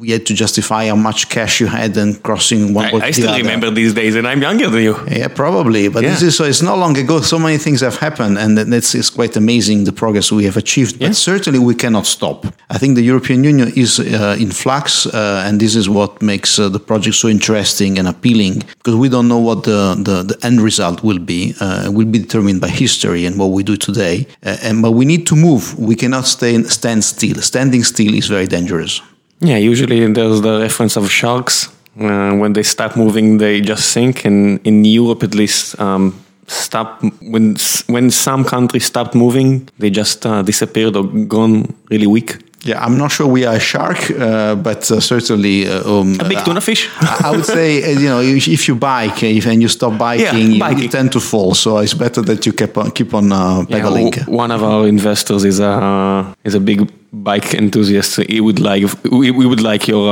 [0.00, 2.86] we had to justify how much cash you had and crossing one.
[2.86, 5.01] I, I still remember these days, and I'm younger than you.
[5.10, 5.88] Yeah, probably.
[5.88, 6.10] But yeah.
[6.10, 7.20] this is so it's not long ago.
[7.20, 10.96] So many things have happened, and it's, it's quite amazing the progress we have achieved.
[11.00, 11.08] Yeah.
[11.08, 12.46] But certainly we cannot stop.
[12.70, 16.58] I think the European Union is uh, in flux, uh, and this is what makes
[16.58, 20.46] uh, the project so interesting and appealing because we don't know what the, the, the
[20.46, 21.54] end result will be.
[21.60, 24.26] Uh, it will be determined by history and what we do today.
[24.44, 25.78] Uh, and but we need to move.
[25.78, 27.40] We cannot stay stand still.
[27.42, 29.00] Standing still is very dangerous.
[29.40, 31.68] Yeah, usually there's the reference of sharks
[32.00, 34.24] uh, when they stop moving, they just sink.
[34.24, 36.14] And in Europe, at least, um,
[36.46, 42.38] stop when when some countries stopped moving, they just uh, disappeared or gone really weak.
[42.64, 46.28] Yeah, I'm not sure we are a shark, uh, but uh, certainly uh, um, a
[46.28, 46.88] big tuna fish.
[47.00, 50.52] I would say, uh, you know, if, if you bike if, and you stop biking,
[50.52, 51.54] yeah, you tend to fall.
[51.54, 54.12] So it's better that you keep on keep on uh, pedaling.
[54.12, 58.20] Yeah, one of our investors is a is a big bike enthusiast.
[58.28, 60.08] He would like we, we would like your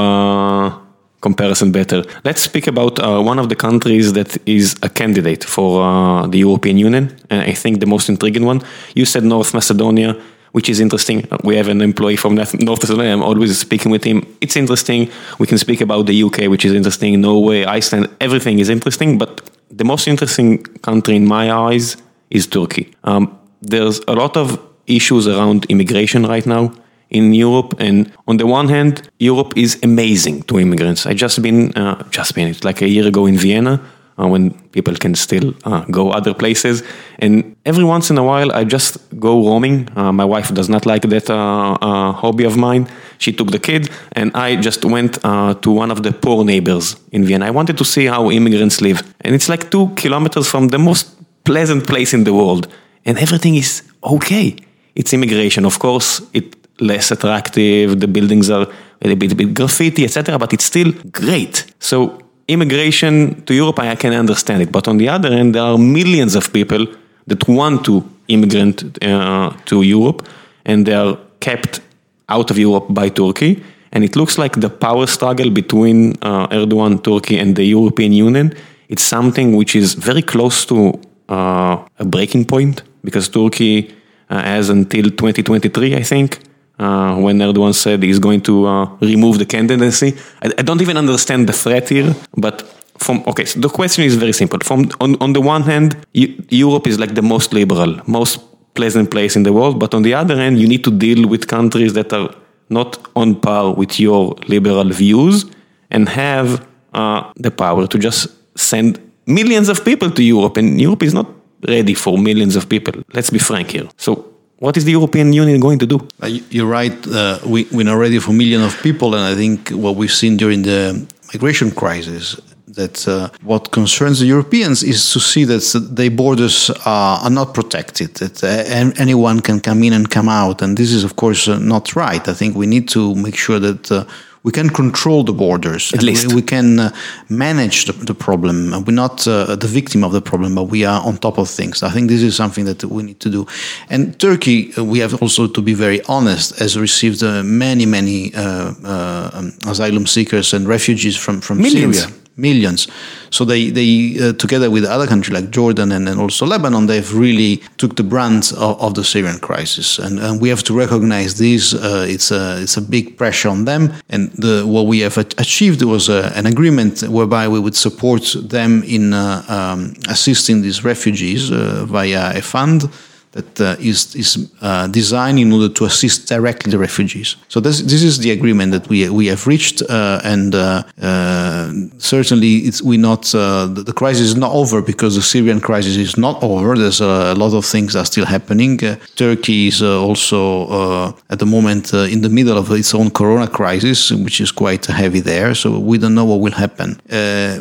[1.20, 2.02] comparison better.
[2.24, 6.38] Let's speak about uh, one of the countries that is a candidate for uh, the
[6.38, 7.16] European Union.
[7.28, 8.62] And I think the most intriguing one.
[8.94, 10.16] You said North Macedonia,
[10.52, 11.28] which is interesting.
[11.44, 13.12] We have an employee from North Macedonia.
[13.12, 14.26] I'm always speaking with him.
[14.40, 15.10] It's interesting.
[15.38, 17.20] We can speak about the UK, which is interesting.
[17.20, 19.18] Norway, Iceland, everything is interesting.
[19.18, 21.96] But the most interesting country in my eyes
[22.30, 22.94] is Turkey.
[23.04, 26.72] Um, there's a lot of issues around immigration right now
[27.10, 27.74] in Europe.
[27.78, 31.06] And on the one hand, Europe is amazing to immigrants.
[31.06, 33.80] I just been, uh, just been, it's like a year ago in Vienna.
[34.20, 36.82] Uh, when people can still uh, go other places.
[37.20, 39.88] And every once in a while, I just go roaming.
[39.96, 42.86] Uh, my wife does not like that uh, uh, hobby of mine.
[43.16, 46.96] She took the kid, and I just went uh, to one of the poor neighbors
[47.12, 47.46] in Vienna.
[47.46, 49.02] I wanted to see how immigrants live.
[49.22, 52.68] And it's like two kilometers from the most pleasant place in the world.
[53.06, 54.56] And everything is okay.
[54.94, 55.64] It's immigration.
[55.64, 58.66] Of course, it less attractive, the buildings are
[59.02, 61.66] a bit, a bit graffiti, etc., but it's still great.
[61.78, 64.72] So immigration to Europe, I can understand it.
[64.72, 66.86] But on the other hand, there are millions of people
[67.26, 70.26] that want to immigrant uh, to Europe,
[70.64, 71.80] and they are kept
[72.28, 73.62] out of Europe by Turkey.
[73.92, 78.54] And it looks like the power struggle between uh, Erdogan, Turkey, and the European Union.
[78.88, 83.94] It's something which is very close to uh, a breaking point because Turkey
[84.28, 86.38] uh, has until 2023, I think,
[86.80, 90.16] uh, when Erdogan said he's going to uh, remove the candidacy.
[90.42, 92.62] I, I, don't even understand the threat here, but
[92.96, 94.58] from okay, so the question is very simple.
[94.60, 98.40] From on, on the one hand, Europe is like the most liberal, most
[98.74, 101.46] pleasant place in the world, but on the other hand, you need to deal with
[101.48, 102.34] countries that are
[102.70, 105.44] not on par with your liberal views
[105.90, 111.02] and have uh, the power to just send millions of people to Europe, and Europe
[111.02, 111.26] is not
[111.68, 112.94] ready for millions of people.
[113.12, 113.88] Let's be frank here.
[113.98, 115.98] So what is the European Union going to do?
[116.22, 116.94] Uh, you're right.
[117.06, 120.36] Uh, we, we're not ready for millions of people, and I think what we've seen
[120.36, 126.10] during the migration crisis that uh, what concerns the Europeans is to see that their
[126.10, 130.62] borders are, are not protected, that uh, anyone can come in and come out.
[130.62, 132.28] And this is, of course, uh, not right.
[132.28, 134.04] I think we need to make sure that uh,
[134.42, 135.92] we can control the borders.
[135.92, 136.28] At least.
[136.28, 136.96] We, we can uh,
[137.28, 138.70] manage the, the, problem.
[138.84, 141.82] We're not uh, the victim of the problem, but we are on top of things.
[141.82, 143.46] I think this is something that we need to do.
[143.90, 148.34] And Turkey, uh, we have also to be very honest, has received uh, many, many
[148.34, 152.02] uh, uh, um, asylum seekers and refugees from, from Millions.
[152.02, 152.88] Syria millions.
[153.30, 157.14] So they, they uh, together with other countries like Jordan and, and also Lebanon, they've
[157.14, 159.98] really took the brunt of, of the Syrian crisis.
[159.98, 161.74] And, and we have to recognize this.
[161.74, 163.92] Uh, it's, a, it's a big pressure on them.
[164.08, 168.34] And the, what we have achieved was a, uh, an agreement whereby we would support
[168.42, 172.90] them in uh, um, assisting these refugees uh, via a fund
[173.32, 177.36] that uh, is is uh, designed in order to assist directly the refugees.
[177.48, 181.72] So this this is the agreement that we we have reached, uh, and uh, uh,
[181.98, 185.96] certainly it's we not uh, the, the, crisis is not over because the Syrian crisis
[185.96, 186.76] is not over.
[186.76, 188.78] There's a lot of things are still happening.
[189.14, 194.40] Turkey is also at the moment in the middle of its own Corona crisis, which
[194.40, 195.54] is quite heavy there.
[195.54, 197.00] So we don't know what will happen.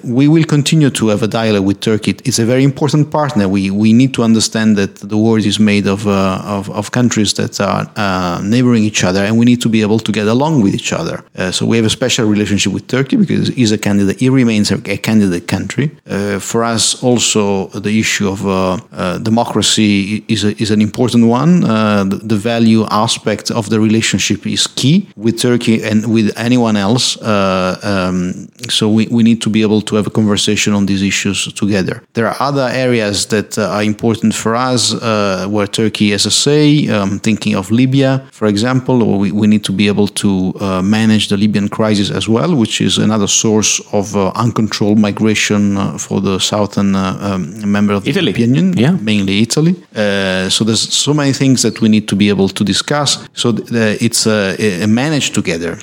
[0.03, 2.15] we will continue to have a dialogue with Turkey.
[2.25, 3.47] It's a very important partner.
[3.47, 7.33] We we need to understand that the world is made of, uh, of, of, countries
[7.33, 10.61] that are uh, neighboring each other, and we need to be able to get along
[10.63, 11.23] with each other.
[11.35, 14.71] Uh, so we have a special relationship with Turkey because it's a candidate, it remains
[14.71, 15.91] a, a candidate country.
[16.07, 21.27] Uh, for us, also, the issue of uh, uh, democracy is, a, is an important
[21.27, 21.61] one.
[22.09, 27.21] The, the, value aspect of the relationship is key with Turkey and with anyone else.
[27.21, 31.51] Um, so we, we need to be able to have a conversation on these issues
[31.53, 32.01] together.
[32.13, 34.93] There are other areas that are important for us
[35.49, 36.88] where Turkey has a say.
[36.88, 40.81] Um, thinking of Libya, for example, or we, we need to be able to uh,
[40.81, 45.97] manage the Libyan crisis as well, which is another source of uh, uncontrolled migration uh,
[45.97, 48.27] for the southern uh, um, member of the Italy.
[48.27, 48.91] European Union, yeah.
[49.01, 49.75] mainly Italy.
[49.95, 53.27] Uh, so there's so many things that we need to be able to discuss.
[53.33, 54.25] So th- it's
[54.88, 55.77] managed together.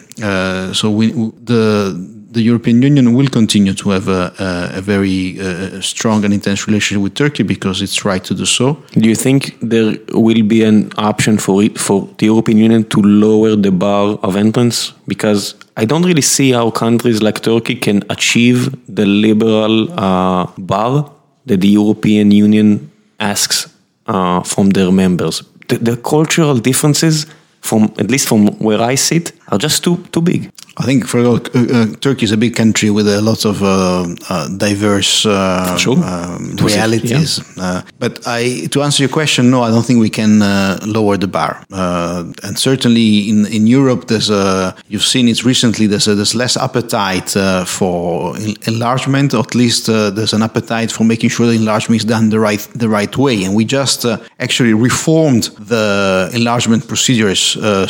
[0.73, 1.13] so we
[1.45, 6.33] the the European Union will continue to have a, a, a very uh, strong and
[6.35, 8.67] intense relationship with Turkey because it's right to do so.
[8.93, 13.01] Do you think there will be an option for it, for the European Union to
[13.01, 14.93] lower the bar of entrance?
[15.09, 18.59] Because I don't really see how countries like Turkey can achieve
[18.95, 21.11] the liberal uh, bar
[21.47, 23.73] that the European Union asks
[24.07, 25.43] uh, from their members.
[25.69, 27.27] The, the cultural differences,
[27.63, 30.51] from at least from where I sit, are just too too big.
[30.79, 34.15] I think for uh, uh, Turkey is a big country with a lot of uh,
[34.29, 35.97] uh diverse uh, sure.
[36.05, 37.41] um, realities.
[37.57, 37.65] Yeah.
[37.65, 40.41] Uh, but I, to answer your question, no, I don't think we can
[40.87, 41.65] lower the bar.
[41.71, 45.87] and certainly in, in Europe, there's a, you've seen it recently.
[45.87, 47.31] There's a, there's less appetite
[47.67, 52.29] for enlargement, or at least there's an appetite for making sure the enlargement is done
[52.29, 53.45] the right the right way.
[53.45, 54.05] And we just
[54.41, 57.41] actually reformed the enlargement procedures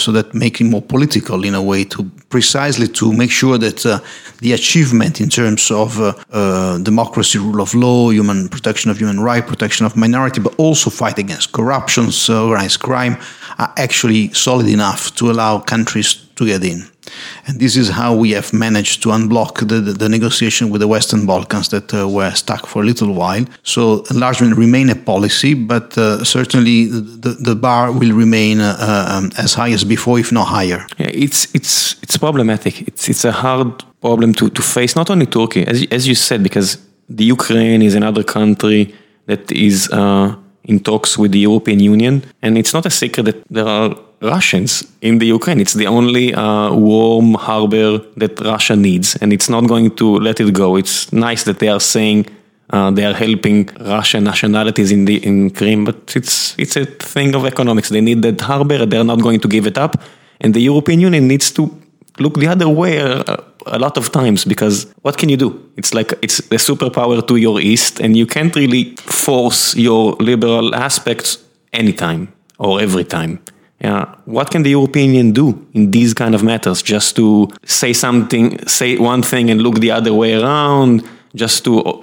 [0.04, 2.02] so that make it more political in a way to
[2.36, 3.98] precisely to make sure that uh,
[4.40, 9.18] the achievement in terms of uh, uh, democracy, rule of law, human protection of human
[9.28, 13.16] rights, protection of minority, but also fight against corruption, organized crime,
[13.58, 16.82] are actually solid enough to allow countries to get in.
[17.46, 20.88] And this is how we have managed to unblock the, the, the negotiation with the
[20.88, 23.44] Western Balkans that uh, were stuck for a little while.
[23.62, 28.76] So enlargement remain a policy, but uh, certainly the, the bar will remain uh,
[29.08, 30.86] um, as high as before, if not higher.
[30.98, 32.74] Yeah, it's it's it's problematic.
[32.90, 33.70] It's it's a hard
[34.00, 34.92] problem to, to face.
[35.00, 36.68] Not only Turkey, as as you said, because
[37.18, 38.82] the Ukraine is another country
[39.30, 40.28] that is uh,
[40.70, 42.14] in talks with the European Union,
[42.44, 43.90] and it's not a secret that there are
[44.34, 44.70] Russians
[45.08, 45.60] in the Ukraine.
[45.64, 47.88] It's the only uh, warm harbor
[48.22, 50.68] that Russia needs, and it's not going to let it go.
[50.82, 50.96] It's
[51.28, 52.18] nice that they are saying
[52.74, 53.58] uh, they are helping
[53.96, 57.88] Russian nationalities in the in Crimea, but it's it's a thing of economics.
[57.96, 58.78] They need that harbor.
[58.90, 59.92] They're not going to give it up,
[60.42, 61.62] and the European Union needs to
[62.18, 65.70] look the other way a, uh, a lot of times because what can you do?
[65.76, 70.74] It's like it's a superpower to your east, and you can't really force your liberal
[70.74, 71.38] aspects
[71.72, 73.40] anytime or every time.
[73.80, 76.82] Yeah, what can the European Union do in these kind of matters?
[76.82, 81.02] Just to say something, say one thing and look the other way around,
[81.34, 82.02] just to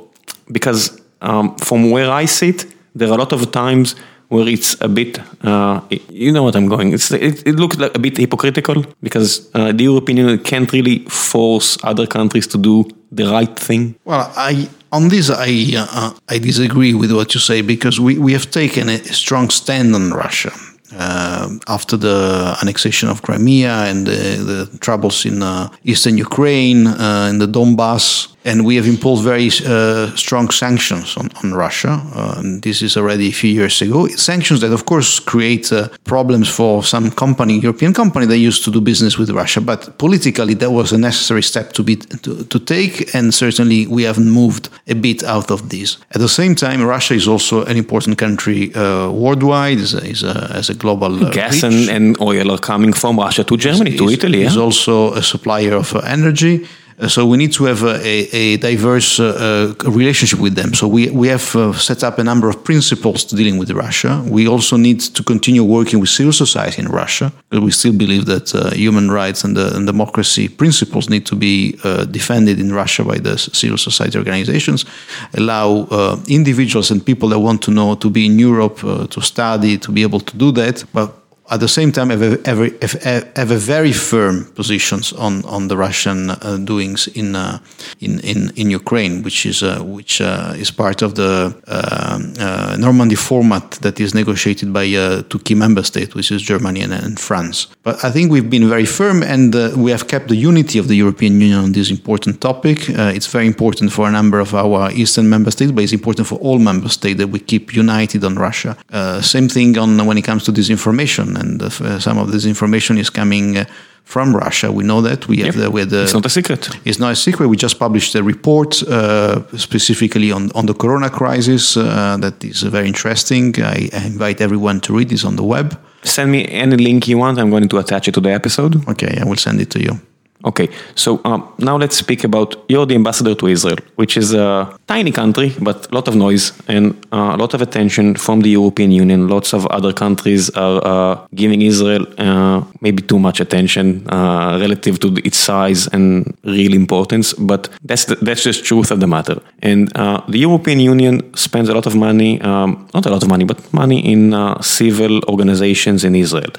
[0.51, 3.95] because um, from where I sit, there are a lot of times
[4.33, 5.79] where it's a bit, uh,
[6.09, 6.91] you know what I'm going.
[6.93, 10.99] It's, it, it looks like a bit hypocritical because uh, the European Union can't really
[11.05, 13.95] force other countries to do the right thing.
[14.05, 18.33] Well, I on this I uh, I disagree with what you say because we, we
[18.33, 20.51] have taken a strong stand on Russia
[20.97, 27.27] uh, after the annexation of Crimea and the, the troubles in uh, eastern Ukraine, uh,
[27.29, 32.01] in the Donbass, and we have imposed very uh, strong sanctions on, on Russia.
[32.13, 34.07] Uh, this is already a few years ago.
[34.07, 38.71] Sanctions that, of course, create uh, problems for some company, European company that used to
[38.71, 39.61] do business with Russia.
[39.61, 44.03] But politically, that was a necessary step to be to, to take, and certainly we
[44.03, 45.97] haven't moved a bit out of this.
[46.11, 50.23] At the same time, Russia is also an important country uh, worldwide, is a, is
[50.23, 53.97] a, as a global uh, gas and, and, oil are coming from Russia to Germany,
[53.97, 54.41] to Italy.
[54.43, 54.61] Is yeah?
[54.61, 56.67] also a supplier of uh, energy.
[56.99, 60.73] Uh, so we need to have a, a diverse uh, uh, relationship with them.
[60.73, 61.43] So we, we have
[61.75, 64.23] set up a number of principles to dealing with Russia.
[64.27, 67.31] We also need to continue working with civil society in Russia.
[67.51, 71.73] We still believe that human rights and, and, democracy principles need to be
[72.09, 74.85] defended in Russia by the civil society organizations.
[75.33, 78.79] Allow individuals and people that want to know to be in Europe,
[79.09, 80.83] to study, to be able to do that.
[80.93, 85.77] But at the same time have a, have, a very firm positions on, on the
[85.77, 87.59] Russian uh, doings in, uh,
[87.99, 92.75] in, in in Ukraine, which is uh, which uh, is part of the um, uh,
[92.79, 96.93] Normandy format that is negotiated by uh, two key member states, which is Germany and,
[96.93, 97.67] and, France.
[97.83, 100.95] But I think we've been very firm, and we have kept the unity of the
[100.95, 102.89] European Union on this important topic.
[102.89, 106.37] it's very important for a number of our eastern member states, but it's important for
[106.39, 108.75] all member states that we keep united on Russia.
[109.21, 113.09] same thing on when it comes to disinformation and uh, some of this information is
[113.09, 113.65] coming uh,
[114.03, 114.71] from Russia.
[114.71, 115.27] We know that.
[115.27, 115.63] We have yep.
[115.63, 116.69] the, we the, It's not a secret.
[116.85, 117.47] It's not a secret.
[117.47, 122.63] We just published a report uh, specifically on, on the corona crisis uh, that is
[122.63, 123.55] very interesting.
[123.61, 125.79] I, I, invite everyone to read this on the web.
[126.03, 127.39] Send me any link you want.
[127.39, 128.87] I'm going to attach it to the episode.
[128.89, 129.99] Okay, I will send it to you.
[130.45, 134.77] Okay, so um, now let's speak about you're the ambassador to Israel, which is a
[134.87, 138.49] tiny country, but a lot of noise and uh, a lot of attention from the
[138.49, 139.29] European Union.
[139.29, 144.99] Lots of other countries are uh, giving Israel uh, maybe too much attention uh, relative
[144.99, 149.41] to its size and real importance, but that's the, that's just truth of the matter.
[149.61, 153.29] And uh, the European Union spends a lot of money, um, not a lot of
[153.29, 156.51] money, but money in uh, civil organizations in Israel.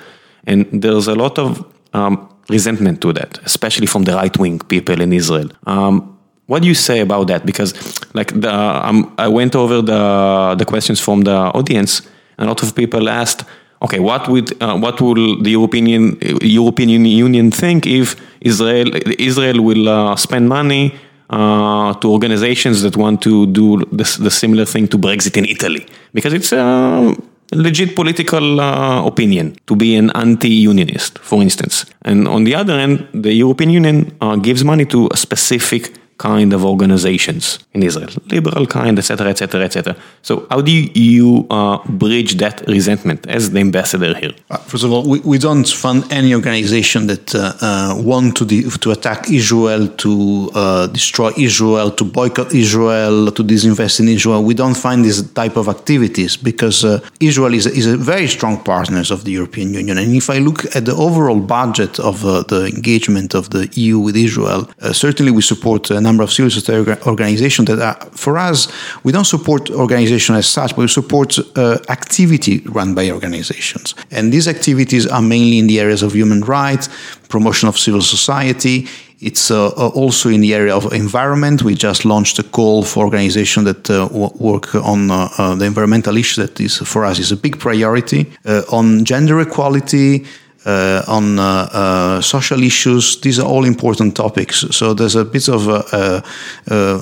[0.47, 5.01] And there's a lot of um, resentment to that, especially from the right wing people
[5.01, 5.51] in Israel.
[5.67, 6.15] Um,
[6.47, 7.47] what do you say about that?
[7.47, 7.73] Because
[8.15, 12.03] like the, um, I went over the the questions from the audience,
[12.37, 13.45] and a lot of people asked,
[13.83, 19.89] okay, what would uh, what will the European European Union think if Israel Israel will
[19.89, 20.95] uh, spend money
[21.31, 25.87] uh, to organizations that want to do the, the, similar thing to Brexit in Italy?
[26.13, 27.15] Because it's uh,
[27.55, 31.87] legit political uh, opinion to be an anti-unionist, for instance.
[32.03, 36.53] And on the other hand, the European Union uh, gives money to a specific kind
[36.53, 39.97] of organizations in Israel, liberal kind, etc., etc., etc.
[40.23, 44.33] So how do you uh, bridge that resentment as the ambassador here?
[44.51, 48.45] Uh, first of all, we, we don't fund any organization that uh, uh want to
[48.85, 54.43] to attack Israel, to uh, destroy Israel, to boycott Israel, to disinvest in Israel.
[54.45, 58.62] We don't find this type of activities because uh, Israel is, is a very strong
[58.62, 59.99] partner of the European Union.
[59.99, 64.17] And if I look at the overall budget of the engagement of the EU with
[64.17, 68.69] Israel, certainly we support number of civil society organizations that are, for us,
[69.05, 73.95] we don't support organizations as such, but we support uh, activity run by organizations.
[74.11, 76.89] And these activities are mainly in the areas of human rights,
[77.29, 78.87] promotion of civil society.
[79.21, 81.63] It's uh, uh also in the area of environment.
[81.63, 84.09] We just launched a call for organizations that uh,
[84.51, 88.27] work on uh, uh, the environmental issue that is for us is a big priority.
[88.69, 90.27] on gender equality, uh,
[90.67, 93.21] Uh, on uh, uh, social issues.
[93.21, 94.65] These are all important topics.
[94.71, 96.23] So there's a bit of uh, uh,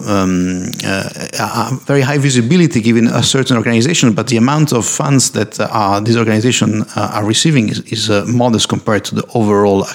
[0.09, 4.73] um, a, a, um, a very high visibility given a certain organization, but the amount
[4.73, 5.53] of funds that
[6.05, 9.87] these organizations are receiving is, is modest compared to the overall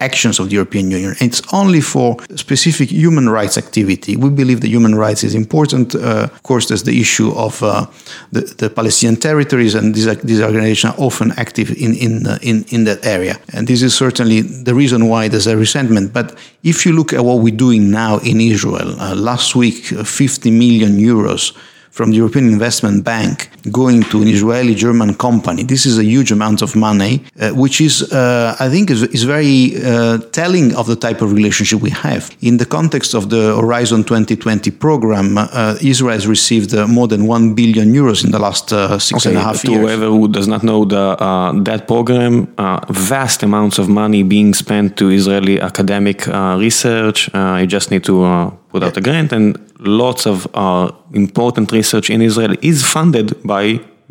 [0.00, 1.14] actions of the European Union.
[1.18, 4.16] And it's only for specific human rights activity.
[4.18, 5.94] We believe that human rights is important.
[5.94, 11.00] of course, there's the issue of the, the Palestinian territories, and these, these organizations are
[11.00, 13.38] often active in, in, in, in that area.
[13.52, 16.12] And this is certainly the reason why there's a resentment.
[16.12, 20.04] But if you look at what we're doing now in Israel, uh, last week, uh,
[20.04, 21.56] 50 million euros
[21.96, 25.62] from the European Investment Bank going to an Israeli German company.
[25.64, 29.24] This is a huge amount of money, uh, which is, uh, I think, is, is
[29.24, 32.22] very uh, telling of the type of relationship we have.
[32.42, 37.26] In the context of the Horizon 2020 program, uh, Israel has received uh, more than
[37.26, 39.80] 1 billion euros in the last uh, six okay, and a half to years.
[39.80, 41.16] whoever who does not know the,
[41.64, 42.46] that program,
[42.90, 46.26] vast amounts of money being spent to Israeli academic
[46.58, 47.30] research.
[47.34, 49.46] you just need to put out a grant and
[49.80, 53.64] lots of uh, important research in Israel is funded by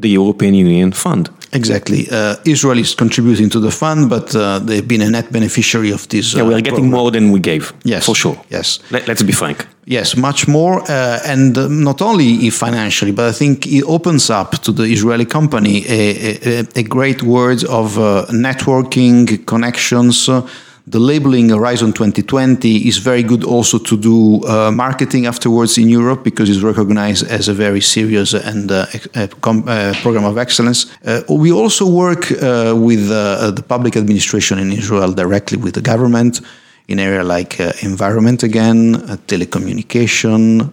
[0.03, 1.29] the European Union fund.
[1.53, 2.01] Exactly.
[2.11, 6.01] Uh, Israel is contributing to the fund, but uh, they've been a net beneficiary of
[6.09, 6.25] this.
[6.33, 6.99] yeah, we are uh, getting program.
[6.99, 7.63] more than we gave.
[7.83, 8.05] Yes.
[8.05, 8.37] For sure.
[8.49, 8.79] Yes.
[8.91, 9.57] Let, us be frank.
[9.85, 10.75] Yes, much more.
[10.81, 11.55] Uh, and
[11.89, 16.01] not only financially, but I think it opens up to the Israeli company a,
[16.51, 20.29] a, a great word of uh, networking, connections
[20.87, 26.23] the labeling Horizon 2020 is very good also to do uh, marketing afterwards in Europe
[26.23, 30.85] because it's recognized as a very serious and uh, a, a program of excellence.
[31.03, 35.81] Uh, we also work uh, with uh, the public administration in Israel directly with the
[35.81, 36.41] government
[36.87, 38.93] in area like uh, environment again,
[39.25, 40.71] telecommunication,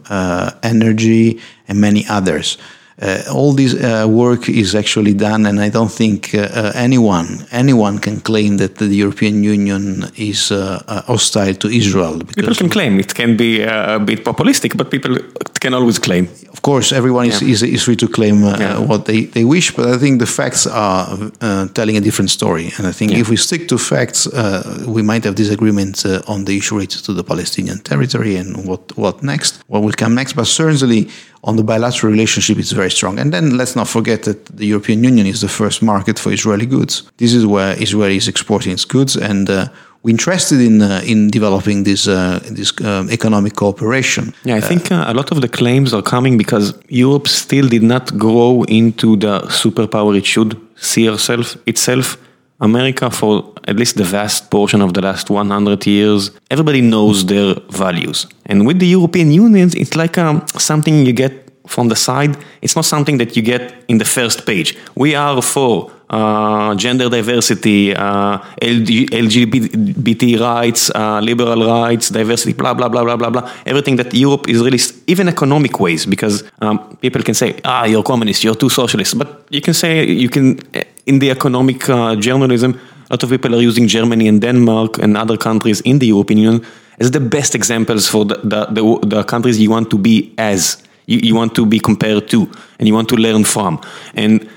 [0.63, 2.59] energy, and many others.
[3.03, 7.27] Uh, all this uh, work is actually done, and I don't think uh, uh anyone
[7.51, 12.19] anyone can claim that the European Union is uh, uh, hostile to Israel.
[12.37, 15.19] People can claim it can be a bit populistic, but people
[15.61, 16.29] can always claim.
[16.53, 17.53] Of course, everyone is, yeah.
[17.53, 18.79] is, is, free to claim yeah.
[18.79, 21.31] what they, they wish, but I think the facts are
[21.75, 22.71] telling a different story.
[22.77, 23.21] And I think yeah.
[23.21, 24.29] if we stick to facts,
[24.87, 29.23] we might have disagreements on the issue related to the Palestinian territory and what, what
[29.23, 30.35] next, what will come next.
[30.35, 31.09] But certainly,
[31.45, 33.19] on the bilateral relationship, it's very strong.
[33.19, 36.67] And then let's not forget that the European Union is the first market for Israeli
[36.67, 37.03] goods.
[37.17, 39.67] This is where Israel is exporting its goods, and uh,
[40.03, 44.33] we're interested in uh, in developing this uh, this um, economic cooperation.
[44.45, 47.83] Yeah, I think uh, a lot of the claims are coming because Europe still did
[47.83, 52.17] not grow into the superpower it should see herself itself
[52.63, 57.55] America, for at least the vast portion of the last 100 years, everybody knows their
[57.71, 58.27] values.
[58.47, 62.37] And with the European Union, it's like um, something you get from the side.
[62.61, 64.77] It's not something that you get in the first page.
[64.95, 72.89] We are for uh, gender diversity, uh, LGBT rights, uh, liberal rights, diversity, blah, blah,
[72.89, 73.51] blah, blah, blah, blah.
[73.65, 78.03] Everything that Europe is really, even economic ways, because um, people can say, ah, you're
[78.03, 79.19] communist, you're too socialist.
[79.19, 80.59] But you can say, you can
[81.07, 82.79] in the economic uh, journalism,
[83.11, 86.39] a lot of people are using Germany and Denmark and other countries in the European
[86.39, 86.67] Union
[86.99, 90.83] as the best examples for the, the, the, the countries you want to be as,
[91.07, 93.81] you, you, want to be compared to, and you want to learn from.
[94.15, 94.49] And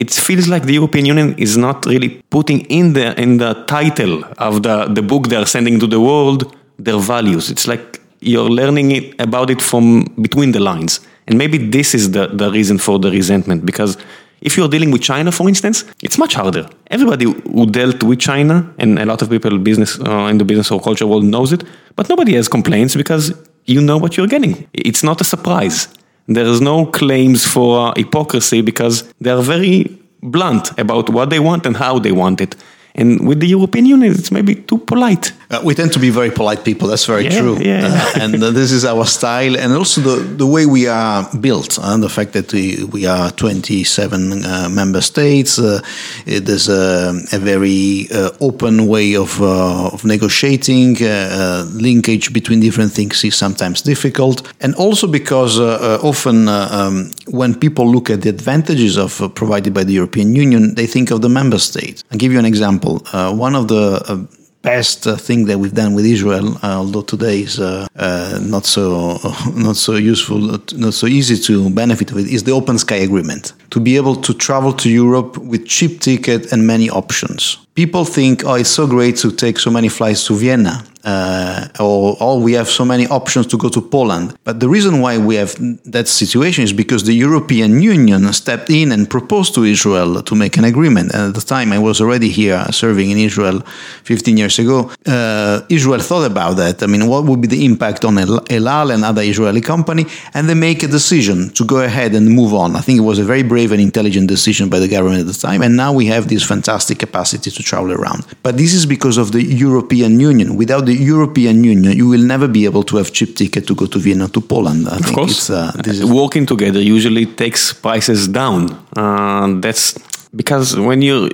[0.00, 4.24] it feels like the European Union is not really putting in the, in the title
[4.38, 7.50] of the, the book they are sending to the world their values.
[7.50, 11.00] It's like you're learning it, about it from between the lines.
[11.26, 13.96] And maybe this is the, the reason for the resentment because
[14.44, 16.68] if you're dealing with China, for instance, it's much harder.
[16.88, 20.70] Everybody who dealt with China, and a lot of people business uh, in the business
[20.70, 21.64] or culture world knows it,
[21.96, 23.32] but nobody has complaints because
[23.64, 24.68] you know what you're getting.
[24.74, 25.88] It's not a surprise.
[26.28, 31.66] There is no claims for hypocrisy because they are very blunt about what they want
[31.66, 32.54] and how they want it.
[32.96, 35.32] And with the European Union, it's maybe too polite.
[35.50, 36.86] Uh, we tend to be very polite people.
[36.88, 37.56] That's very Yeah, true.
[37.60, 37.88] yeah.
[38.16, 41.76] Uh, and uh, this is our style, and also the, the way we are built,
[41.82, 45.58] and the fact that we, we are 27 uh, member states.
[45.58, 45.80] Uh,
[46.24, 50.96] it is a, a very uh, open way of, uh, of negotiating.
[51.02, 56.46] Uh, uh, linkage between different things is sometimes difficult, and also because uh, uh, often
[56.48, 60.74] uh, um, when people look at the advantages of uh, provided by the European Union,
[60.76, 62.04] they think of the member state.
[62.12, 62.83] I'll give you an example.
[62.84, 64.16] Uh, one of the uh,
[64.62, 69.18] best uh, thing that we've done with Israel, although today is uh, uh, not so
[69.54, 70.38] not so useful,
[70.84, 73.52] not so easy to benefit it, is the Open Sky Agreement.
[73.74, 77.58] To be able to travel to Europe with cheap ticket and many options.
[77.74, 80.84] People think, oh, it's so great to take so many flights to Vienna.
[81.04, 84.34] Uh, or, or we have so many options to go to Poland.
[84.44, 85.54] But the reason why we have
[85.84, 90.56] that situation is because the European Union stepped in and proposed to Israel to make
[90.56, 91.12] an agreement.
[91.12, 93.60] And at the time, I was already here serving in Israel
[94.04, 94.90] 15 years ago.
[95.06, 96.82] Uh, Israel thought about that.
[96.82, 100.06] I mean, what would be the impact on El El Al and other Israeli company?
[100.32, 102.76] And they make a decision to go ahead and move on.
[102.76, 105.38] I think it was a very brave and intelligent decision by the government at the
[105.48, 105.62] time.
[105.62, 108.24] And now we have this fantastic capacity to travel around.
[108.42, 110.56] But this is because of the European Union.
[110.56, 113.86] Without the European Union, you will never be able to have cheap ticket to go
[113.86, 114.88] to Vienna to Poland.
[114.88, 118.70] I Of think course, it's, uh, this is working together usually takes prices down.
[118.96, 119.94] Uh, that's
[120.34, 121.30] because when you're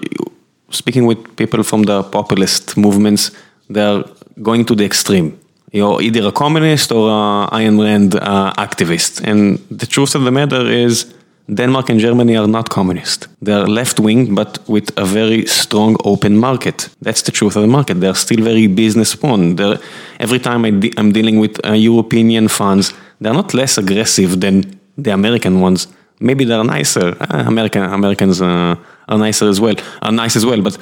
[0.71, 3.31] speaking with people from the populist movements,
[3.69, 4.05] they're
[4.43, 5.39] going to the extreme.
[5.73, 9.21] You're either a communist or a Ayn Rand uh, activist.
[9.23, 11.15] And the truth of the matter is,
[11.49, 13.29] Denmark and Germany are not communist.
[13.43, 16.89] They're left wing, but with a very strong open market.
[17.03, 18.01] That's the truth of the market.
[18.01, 19.57] They're still very business prone.
[19.57, 19.79] They're,
[20.21, 25.13] every time I I'm dealing with uh, European funds, they're not less aggressive than the
[25.13, 25.89] American ones.
[26.21, 27.17] Maybe they're nicer.
[27.21, 28.77] Uh, American Americans uh,
[29.09, 29.75] are nicer as well.
[30.03, 30.79] Are nice as well, but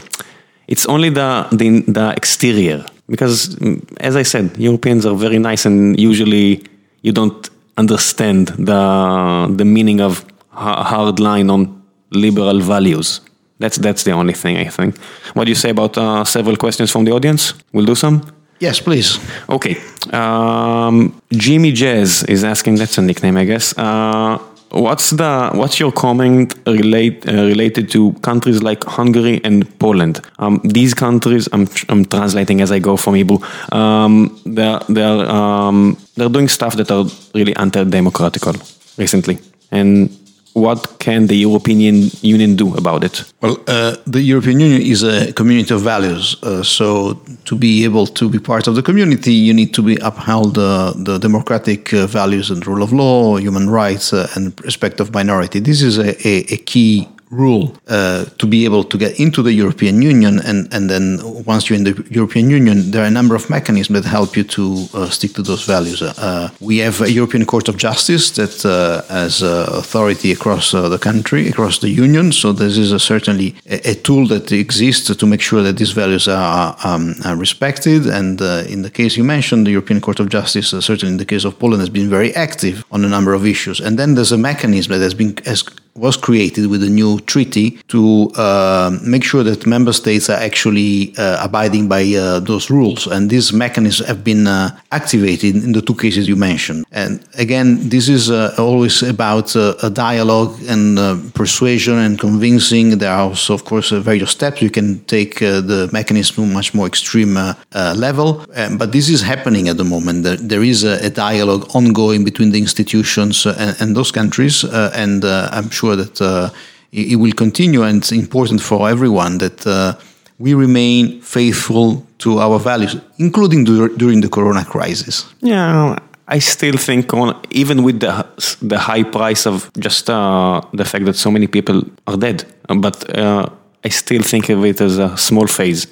[0.66, 2.84] it's only the the, the exterior.
[3.08, 6.62] Because, mm, as I said, Europeans are very nice, and usually
[7.02, 7.48] you don't
[7.78, 10.24] understand the the meaning of
[10.58, 13.20] hard line on liberal values.
[13.60, 14.96] That's that's the only thing I think.
[15.34, 17.54] What do you say about uh, several questions from the audience?
[17.72, 18.22] We'll do some.
[18.60, 19.18] yes, please.
[19.48, 19.76] Okay.
[20.12, 22.78] Um, Jimmy Jazz is asking.
[22.78, 23.74] That's a nickname, I guess.
[23.76, 24.38] Uh,
[24.70, 30.20] what's the what's your comment relate uh, related to countries like Hungary and Poland?
[30.38, 33.38] Um, these countries, I'm I'm translating as I go from Hebrew.
[33.72, 38.54] Um, they're they're um, they're doing stuff that are really anti-democratical
[38.96, 39.38] recently,
[39.70, 40.10] and
[40.58, 43.24] what can the European Union do about it?
[43.40, 46.36] Well, uh, the European Union is a community of values.
[46.42, 49.96] Uh, so, to be able to be part of the community, you need to be
[49.96, 55.00] upheld uh, the democratic uh, values and rule of law, human rights, uh, and respect
[55.00, 55.60] of minority.
[55.60, 59.52] This is a, a, a key rule uh, to be able to get into the
[59.52, 60.40] European Union.
[60.40, 64.02] And, and then once you're in the European Union, there are a number of mechanisms
[64.02, 66.02] that help you to uh, stick to those values.
[66.02, 70.88] Uh, we have a European Court of Justice that uh, has uh, authority across uh,
[70.88, 72.32] the country, across the Union.
[72.32, 75.92] So this is a certainly a, a, tool that exists to make sure that these
[75.92, 78.06] values are, um, are respected.
[78.06, 81.44] And in the case you mentioned, the European Court of Justice, certainly in the case
[81.44, 83.80] of Poland, has been very active on a number of issues.
[83.80, 85.62] And then there's a mechanism that has been has
[85.98, 91.14] was created with a new treaty to uh, make sure that member states are actually
[91.18, 93.06] uh, abiding by uh, those rules.
[93.06, 96.84] And these mechanisms have been uh, activated in the two cases you mentioned.
[96.92, 100.98] And again, this is uh, always about uh, a dialogue and
[101.34, 102.98] persuasion and convincing.
[102.98, 104.62] There are also, of course, various steps.
[104.62, 107.34] You can take the mechanism to much more extreme
[107.74, 108.44] level.
[108.54, 110.24] Um, but this is happening at the moment.
[110.24, 114.64] There, there is a, a, dialogue ongoing between the institutions and, and those countries.
[114.64, 116.50] and I'm sure that uh,
[116.92, 119.94] it, it, will continue, and it's important for everyone that uh,
[120.38, 125.26] we remain faithful to our values, including dur- during the Corona crisis.
[125.40, 128.26] Yeah, I still think, on, even with the
[128.62, 133.16] the high price of just uh, the fact that so many people are dead, but
[133.16, 133.48] uh,
[133.84, 135.86] I still think of it as a small phase.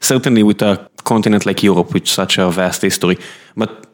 [0.00, 3.18] certainly, with a continent like Europe, with such a vast history,
[3.56, 3.86] but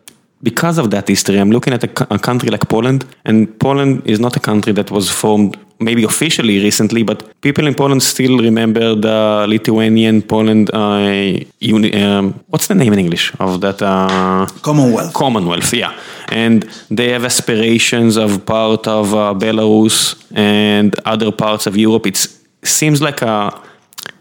[0.43, 4.21] because of that history, I'm looking at a, a, country like Poland, and Poland is
[4.21, 8.95] not a country that was formed maybe officially recently, but people in Poland still remember
[8.95, 10.71] the Lithuanian Poland.
[10.73, 13.81] Uh, uni, um, what's the name in English of that?
[13.83, 15.13] Uh, Commonwealth.
[15.15, 15.93] Commonwealth, yeah.
[16.29, 22.07] And they have aspirations of part of uh, Belarus and other parts of Europe.
[22.07, 22.27] It
[22.63, 23.61] seems like a,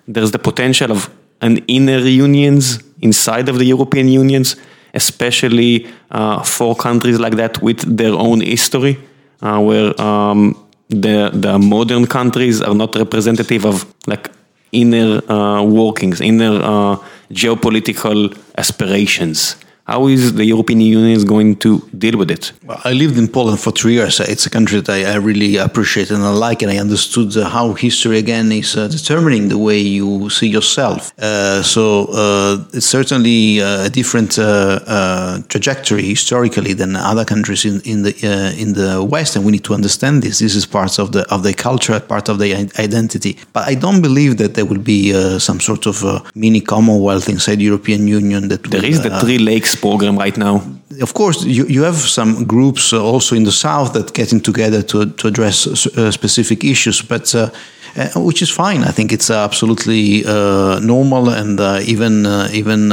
[0.07, 1.09] there's the potential of
[1.41, 4.55] an inner unions inside of the European unions
[5.01, 8.95] especially uh, for countries like that with their own history,
[9.41, 10.55] uh, where um,
[10.89, 14.25] the the modern countries are not representative of like
[14.71, 16.95] inner uh, workings, inner uh,
[17.31, 18.19] geopolitical
[18.57, 19.55] aspirations.
[19.87, 22.51] How is the European Union going to deal with it?
[22.65, 24.19] Well, I lived in Poland for three years.
[24.19, 27.47] It's a country that I, I really appreciate and I like, and I understood uh,
[27.47, 31.13] how history again is uh, determining the way you see yourself.
[31.17, 37.79] Uh, so uh, it's certainly uh, a different uh, trajectory historically than other countries in,
[37.85, 38.13] in the
[38.57, 40.39] in the West, and we need to understand this.
[40.39, 43.37] This is part of the of the culture, part of the identity.
[43.53, 46.03] But I don't believe that there will be some sort of
[46.35, 48.49] mini Commonwealth inside the European Union.
[48.49, 50.61] That there will, is the three lakes program right now?
[51.01, 54.81] Of course, you, you have some groups uh, also in the south that getting together
[54.83, 57.49] to, to address uh, specific issues, but uh,
[57.97, 58.83] uh, which is fine.
[58.83, 62.89] I think it's absolutely uh, normal and uh, even even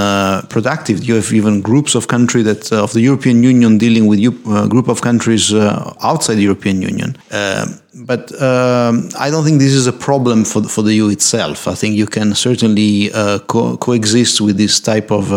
[0.49, 1.05] productive.
[1.05, 4.89] You have even groups of countries that of the European Union dealing with a group
[4.89, 7.17] of countries outside the European Union.
[7.33, 11.69] Um, but um, I don't think this is a problem for for the EU itself.
[11.69, 13.11] I think you can certainly
[13.47, 15.29] co- coexist with this type of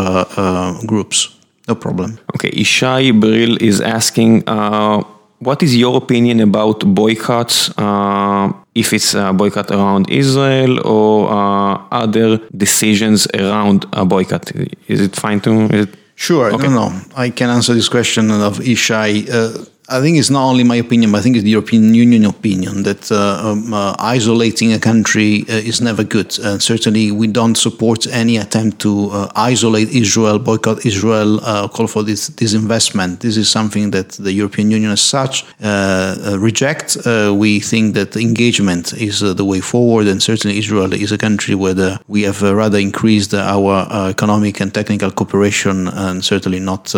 [0.87, 1.36] groups.
[1.67, 2.17] No problem.
[2.35, 5.03] Okay, Ishai Bril is asking, uh,
[5.39, 7.69] what is your opinion about boycotts?
[7.77, 14.51] Uh, if it's a boycott around Israel or uh, other decisions around a boycott,
[14.87, 15.51] is it fine to?
[15.73, 16.53] It, sure.
[16.53, 16.67] Okay.
[16.67, 17.01] No, no.
[17.15, 21.13] I can answer this question of Ishai uh, I think it's not only my opinion,
[21.13, 25.45] but I think it's the European Union opinion that uh, um, uh, isolating a country
[25.47, 26.37] uh, is never good.
[26.39, 31.87] And certainly, we don't support any attempt to uh, isolate Israel, boycott Israel, uh, call
[31.87, 33.21] for this disinvestment.
[33.21, 36.97] This is something that the European Union, as such, uh, rejects.
[37.43, 41.73] we think that engagement is the way forward, and certainly Israel is a country where
[41.73, 46.89] the, we have rather increased our economic and technical cooperation, and certainly not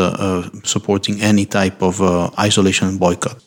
[0.64, 2.02] supporting any type of
[2.40, 3.38] isolation boycott.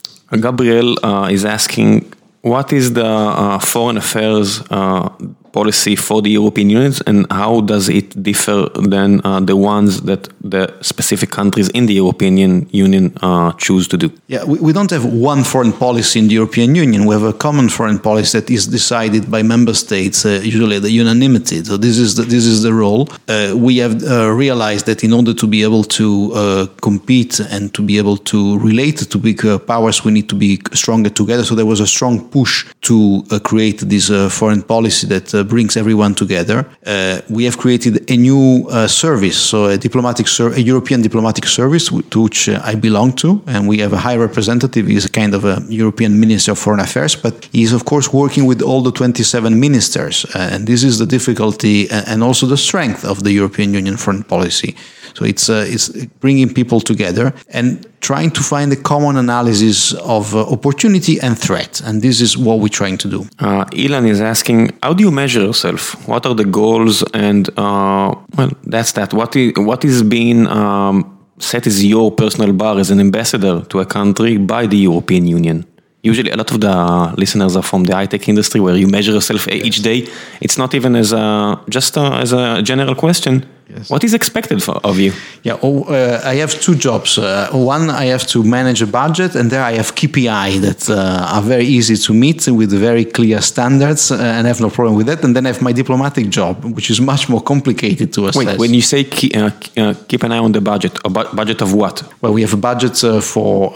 [0.41, 2.13] Gabriel uh, is asking,
[2.43, 5.09] what is the uh, foreign affairs uh,
[5.53, 10.29] policy for the European Union and how does it differ than uh, the ones that
[10.43, 12.37] the specific countries in the European
[12.71, 14.11] Union uh, choose to do?
[14.29, 17.05] Yeah, we, we, don't have one foreign policy in the European Union.
[17.05, 20.91] We have a common foreign policy that is decided by member states, uh, usually the
[20.91, 21.63] unanimity.
[21.65, 23.09] So this is the, this is the role.
[23.29, 27.73] Uh, we have uh, realized that in order to be able to uh, compete and
[27.75, 31.45] to be able to relate to big powers, we need to be stronger together.
[31.45, 36.67] So there was a strong push to create this foreign policy that brings everyone together.
[36.87, 41.47] Uh, we have created a new uh, service, so a diplomatic, ser- a European diplomatic
[41.47, 44.87] service to which uh, I belong to, and we have a high representative.
[44.87, 48.47] He's a kind of a European Minister of Foreign Affairs, but he's of course working
[48.47, 53.23] with all the 27 ministers, and this is the difficulty and also the strength of
[53.23, 54.75] the European Union foreign policy.
[55.15, 55.89] So it's uh, it's
[56.21, 61.81] bringing people together and trying to find a common analysis of uh, opportunity and threat,
[61.85, 63.21] and this is what we're trying to do.
[63.39, 66.09] Uh, Ilan is asking, how do you measure yourself?
[66.09, 67.03] What are the goals?
[67.15, 69.13] And uh, well, that's that.
[69.13, 73.81] What is what is being um, set as your personal bar as an ambassador to
[73.81, 75.67] a country by the European Union?
[76.05, 79.13] Usually, a lot of the listeners are from the high tech industry, where you measure
[79.13, 79.65] yourself yes.
[79.65, 80.09] each day.
[80.41, 83.47] It's not even as a just a, as a general question.
[83.75, 83.91] Yes.
[83.91, 85.13] What is expected for, of you?
[85.43, 87.17] Yeah, oh, uh, I have two jobs.
[87.17, 91.35] Uh, one, I have to manage a budget, and there I have KPI that uh,
[91.37, 94.97] are very easy to meet with very clear standards, uh, and I have no problem
[94.97, 95.25] with that.
[95.25, 98.45] And then I have my diplomatic job, which is much more complicated to assess.
[98.45, 101.35] Wait, when you say keep, uh, uh, keep an eye on the budget, a bu-
[101.35, 102.03] budget of what?
[102.21, 103.73] Well, we have a budget for.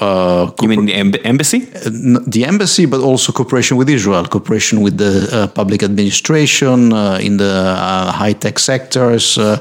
[0.60, 1.60] you mean the em- embassy?
[1.60, 7.76] the embassy, but also cooperation with Israel, cooperation with the public administration in the
[8.14, 9.58] high tech sectors uh,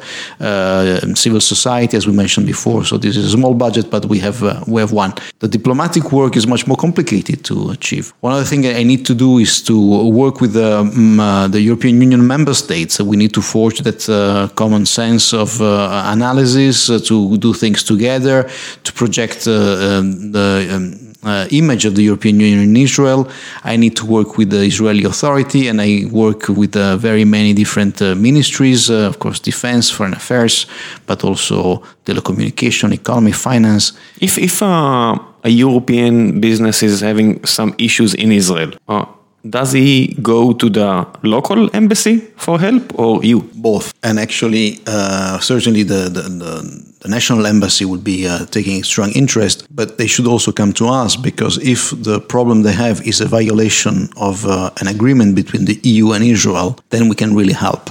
[1.16, 2.84] civil society, as we mentioned before.
[2.86, 5.14] So this is a small budget, but we have uh, we have one.
[5.40, 8.14] The diplomatic work is much more complicated to achieve.
[8.22, 9.76] One other thing I need to do is to
[10.10, 13.00] work with the, um, uh, the European Union member states.
[13.00, 17.84] We need to forge that uh, common sense of uh, analysis, uh, to do things
[17.84, 18.50] together,
[18.84, 23.28] to project um, the um, uh, image of the European Union in Israel.
[23.64, 27.54] I need to work with the Israeli Authority, and I work with uh, very many
[27.54, 30.68] different uh, ministries, uh, of course, defense, foreign affairs,
[31.06, 33.94] but also telecommunication, economy, finance.
[34.22, 39.06] If if uh, a European business is having some issues in Israel, uh,
[39.50, 43.42] does he go to the local embassy for help or you?
[43.54, 43.94] Both.
[44.04, 49.12] And actually, uh, certainly the, the, the, the, national embassy would be uh, taking strong
[49.12, 53.22] interest, but they should also come to us because if the problem they have is
[53.22, 57.54] a violation of uh, an agreement between the EU and Israel, then we can really
[57.54, 57.90] help.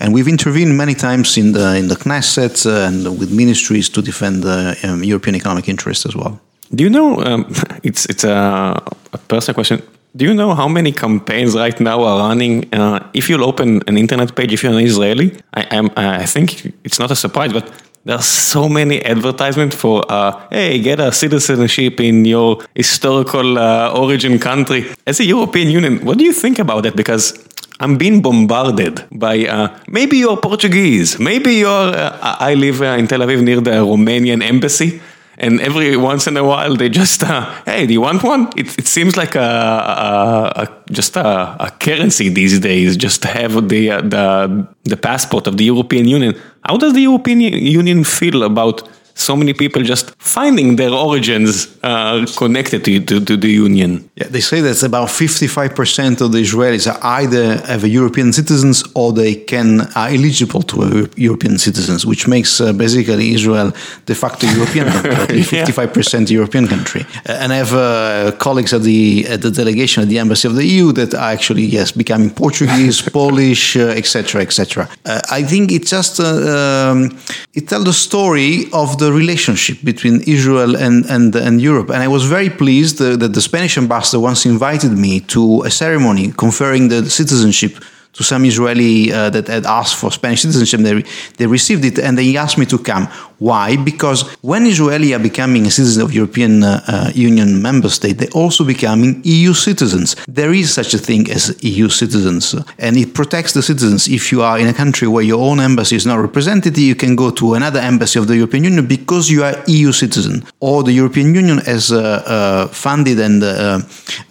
[0.00, 4.02] And we've intervened many times in the in the Knesset uh, and with ministries to
[4.02, 6.40] defend the um, European economic interest as well.
[6.74, 7.20] Do you know?
[7.24, 8.80] Um, it's it's a,
[9.12, 9.82] a, personal question.
[10.16, 12.72] Do you know how many campaigns right now are running?
[12.72, 15.90] Uh, if you'll open an internet page, if you're an Israeli, I am.
[15.96, 17.72] I think it's not a surprise, but
[18.04, 24.38] there's so many advertisements for, uh, hey, get a citizenship in your historical uh, origin
[24.38, 24.86] country.
[25.04, 26.94] As a European Union, what do you think about that?
[26.94, 27.44] Because
[27.80, 31.88] I'm being bombarded by uh, maybe you're Portuguese, maybe you're.
[31.92, 35.00] Uh, I live uh, in Tel Aviv near the Romanian embassy,
[35.44, 38.48] and every once in a while they just, uh, hey, do you want one?
[38.56, 43.28] It, it seems like a, a, a just a, a, currency these days, just to
[43.28, 46.34] have the, uh, the the passport of the European Union.
[46.68, 48.88] How does the European Union feel about?
[49.14, 54.08] So many people just finding their origins uh, connected to, to, to, the union.
[54.16, 59.12] Yeah, they say that about 55% of the Israelis are either have European citizens or
[59.12, 63.72] they can are eligible to European citizens, which makes uh, basically Israel
[64.06, 66.34] de facto European country, 55% yeah.
[66.34, 67.02] European country.
[67.28, 70.54] Uh, and I have uh, colleagues at the at the delegation at the embassy of
[70.56, 74.88] the EU that are actually yes becoming Portuguese, Polish, etc., uh, etc.
[75.04, 77.16] Uh, I think it just um,
[77.54, 81.88] it tells the story of the the relationship between Israel and, and, and Europe.
[81.94, 85.70] And I was very pleased uh, that the Spanish ambassador once invited me to a
[85.70, 87.72] ceremony conferring the citizenship
[88.14, 90.80] to some Israeli uh, that had asked for Spanish citizenship.
[90.80, 91.04] They,
[91.38, 93.08] they received it and they asked me to come.
[93.38, 93.76] Why?
[93.76, 98.28] Because when Israeli are becoming a citizen of European uh, uh, Union member state, they're
[98.30, 100.16] also becoming EU citizens.
[100.28, 104.08] There is such a thing as EU citizens, and it protects the citizens.
[104.08, 107.16] If you are in a country where your own embassy is not represented, you can
[107.16, 110.44] go to another embassy of the European Union because you are EU citizen.
[110.60, 113.80] Or the European Union has uh, uh funded and uh,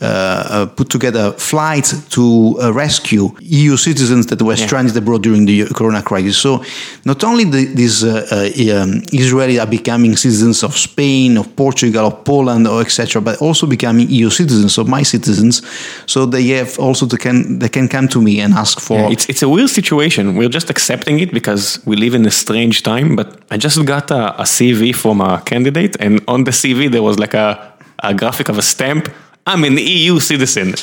[0.01, 4.65] uh, put together flights to rescue EU citizens that were yeah.
[4.65, 6.37] stranded abroad during the Corona crisis.
[6.37, 6.63] So
[7.05, 12.23] not only the, these um, um, Israelis are becoming citizens of Spain, of Portugal, of
[12.23, 15.61] Poland, or etc., but also becoming EU citizens, of my citizens.
[16.05, 18.97] So they have also to can they can come to me and ask for.
[18.97, 20.35] Yeah, it's it's a weird situation.
[20.35, 23.15] We're just accepting it because we live in a strange time.
[23.15, 27.03] But I just got a, a CV from a candidate, and on the CV there
[27.03, 29.09] was like a, a graphic of a stamp.
[29.45, 30.73] I'm an EU citizen,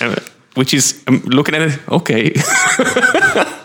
[0.54, 1.78] which is I'm looking at it.
[1.88, 2.32] Okay.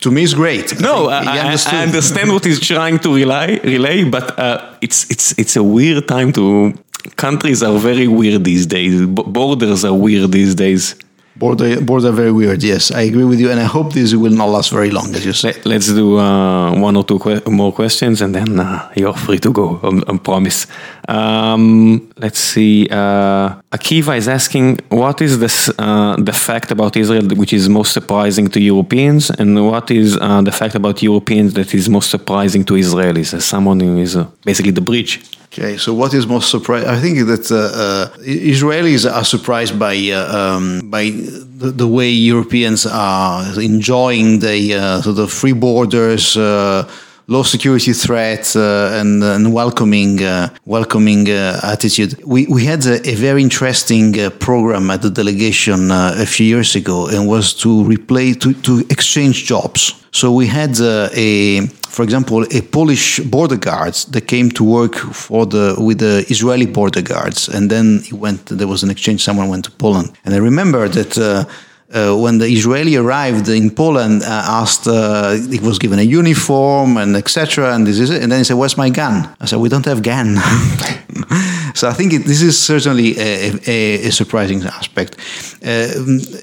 [0.00, 0.80] to me, it's great.
[0.80, 5.38] No, I, I, I, understand what he's trying to relay, relay but uh, it's it's
[5.38, 6.74] it's a weird time to.
[7.16, 9.06] Countries are very weird these days.
[9.06, 10.94] borders are weird these days.
[11.36, 12.62] Border, border very weird.
[12.62, 15.14] Yes, I agree with you, and I hope this will not last very long.
[15.14, 15.54] As you say.
[15.64, 19.38] Let, us do uh, one or two que more questions, and then uh, you're free
[19.38, 19.80] to go.
[19.82, 20.66] I, I promise.
[21.10, 22.88] Um, let's see.
[22.88, 27.92] Uh, Akiva is asking, what is this, uh, the fact about Israel which is most
[27.92, 32.64] surprising to Europeans, and what is uh, the fact about Europeans that is most surprising
[32.64, 33.34] to Israelis?
[33.34, 35.20] As someone who is uh, basically the bridge.
[35.52, 36.88] Okay, so what is most surprising?
[36.88, 42.08] I think that uh, uh, Israelis are surprised by uh, um, by the, the, way
[42.08, 46.88] Europeans are enjoying the uh, sort of free borders uh,
[47.30, 52.12] low security threat uh, and, and, welcoming uh, welcoming uh, attitude.
[52.24, 57.06] We, we had a, a very interesting program at the delegation a few years ago
[57.06, 59.94] and was to replace to, to exchange jobs.
[60.10, 61.60] So we had a
[61.90, 66.66] for example, a Polish border guards that came to work for the with the Israeli
[66.66, 68.46] border guards, and then he went.
[68.46, 69.22] There was an exchange.
[69.22, 71.18] Someone went to Poland, and I remember that.
[71.18, 71.44] Uh,
[71.92, 74.26] uh, when the Israeli arrived in Poland, uh,
[74.60, 77.74] asked, uh, he was given a uniform and etc.
[77.74, 78.22] And this is it.
[78.22, 80.36] And then he said, "Where's my gun?" I said, "We don't have gun."
[81.74, 85.16] so I think it, this is certainly a, a, a surprising aspect.
[85.62, 85.88] Uh,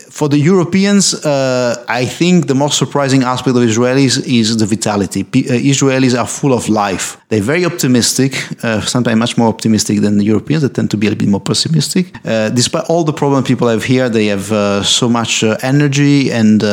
[0.09, 5.23] for the Europeans, uh, I think the most surprising aspect of Israelis is the vitality.
[5.23, 7.17] P uh, Israelis are full of life.
[7.30, 8.32] They're very optimistic,
[8.63, 10.61] uh, sometimes much more optimistic than the Europeans.
[10.63, 12.05] They tend to be a bit more pessimistic.
[12.25, 16.32] Uh, despite all the problems people have here, they have uh, so much uh, energy
[16.32, 16.63] and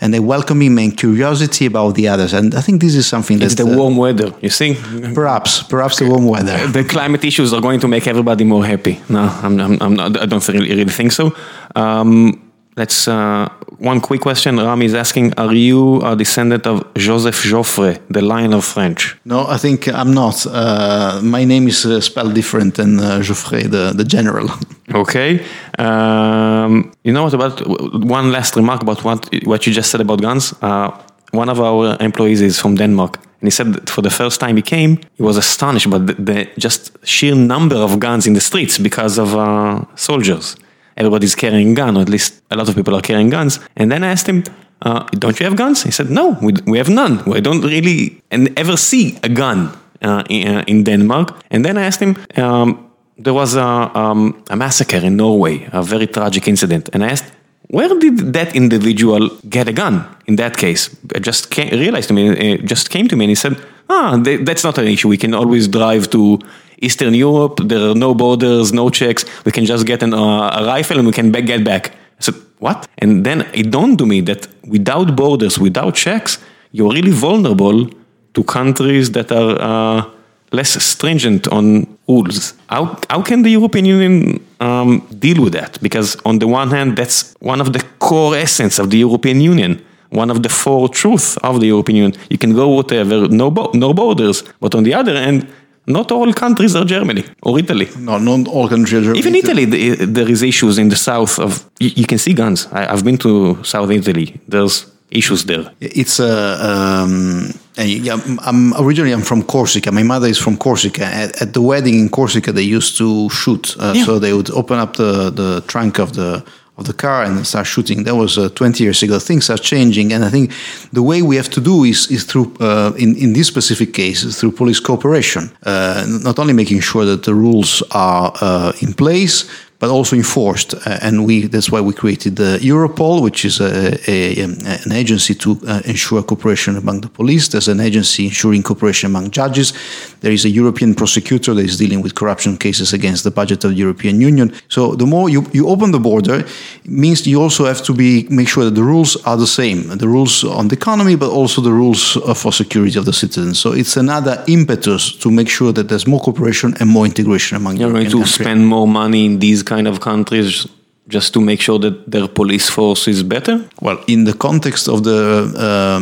[0.00, 2.32] and they welcoming and curiosity about the others.
[2.32, 4.32] And I think this is something it's the warm weather.
[4.40, 4.74] You see,
[5.14, 6.56] perhaps perhaps the warm weather.
[6.66, 9.00] The climate issues are going to make everybody more happy.
[9.08, 11.32] No, I'm, I'm, I'm not, I don't really, really think so.
[11.74, 12.44] Um,
[12.76, 13.48] Let's uh,
[13.78, 14.56] one quick question.
[14.56, 19.16] Rami is asking: Are you a descendant of Joseph Joffre, the Lion of French?
[19.24, 20.44] No, I think I'm not.
[20.44, 24.48] Uh, my name is uh, spelled different than uh, Joffre, the, the general.
[24.94, 25.42] Okay.
[25.78, 27.66] Um, you know what about
[28.04, 30.52] one last remark about what what you just said about guns?
[30.60, 30.90] Uh,
[31.32, 34.62] one of our employees is from Denmark, and he said for the first time he
[34.62, 38.78] came, he was astonished by the, the just sheer number of guns in the streets
[38.78, 40.56] because of uh, soldiers
[40.96, 43.60] everybody's carrying gun, or at least a lot of people are carrying guns.
[43.76, 44.44] And then I asked him,
[44.80, 45.82] uh, don't you have guns?
[45.82, 47.22] He said, no, we, we have none.
[47.26, 51.36] We don't really and ever see a gun uh, in, uh, in, Denmark.
[51.50, 55.82] And then I asked him, um, there was a, um, a massacre in Norway, a
[55.82, 56.88] very tragic incident.
[56.94, 57.30] And I asked,
[57.68, 60.94] where did that individual get a gun in that case?
[61.14, 63.56] I just came, realized to me, it just came to me and he said,
[63.88, 65.08] ah, they, that's not an issue.
[65.08, 66.38] We can always drive to
[66.78, 67.60] Eastern Europe.
[67.64, 69.24] There are no borders, no checks.
[69.44, 71.92] We can just get an, uh, a rifle and we can back, get back.
[72.18, 72.88] I said, what?
[72.98, 76.38] And then it dawned to me that without borders, without checks,
[76.72, 77.88] you're really vulnerable
[78.34, 80.10] to countries that are uh,
[80.52, 82.54] less stringent on rules.
[82.68, 85.80] How, how can the European Union um, deal with that?
[85.80, 89.84] Because on the one hand, that's one of the core essence of the European Union.
[90.10, 92.20] One of the four truths of the European Union.
[92.30, 94.44] You can go whatever, no, bo no borders.
[94.60, 95.48] But on the other hand,
[95.86, 97.88] not all countries are Germany or Italy.
[97.98, 99.18] No, not all countries are Germany.
[99.18, 101.68] Even Italy, the, there is issues in the south of.
[101.80, 102.68] You, you can see guns.
[102.72, 104.40] I, have been to South Italy.
[104.46, 105.70] There's issues there.
[105.80, 106.26] It's a.
[106.26, 109.90] Uh, um, I'm originally I'm from Corsica.
[109.90, 111.04] My mother is from Corsica.
[111.04, 113.76] At, at the wedding in Corsica, they used to shoot.
[113.78, 114.04] Uh, yeah.
[114.04, 116.44] So they would open up the the trunk of the
[116.76, 118.02] of the car and start shooting.
[118.04, 119.18] That was uh, 20 years ago.
[119.18, 120.52] Things are changing, and I think
[120.92, 124.24] the way we have to do is, is through, uh, in, in this specific case,
[124.24, 125.50] is through police cooperation.
[125.62, 129.48] Uh, not only making sure that the rules are uh, in place,
[129.84, 130.72] but also enforced.
[130.74, 133.70] Uh, and we that's why we created the Europol, which is a,
[134.10, 134.40] a,
[134.84, 137.48] an agency to uh, ensure cooperation among the police.
[137.48, 139.74] There's an agency ensuring cooperation among judges.
[140.20, 143.70] There is a European prosecutor that is dealing with corruption cases against the budget of
[143.72, 144.54] the European Union.
[144.68, 146.46] So the more you, you open the border,
[146.86, 150.08] means you also have to be make sure that the rules are the same, the
[150.08, 153.58] rules on the economy, but also the rules for security of the citizens.
[153.58, 157.76] So it's another impetus to make sure that there's more cooperation and more integration among.
[157.76, 158.34] You're going to countries.
[158.34, 160.66] spend more money in these kind of countries
[161.08, 163.54] just to make sure that their police force is better?
[163.80, 165.20] Well, in the context of the
[165.56, 166.00] uh,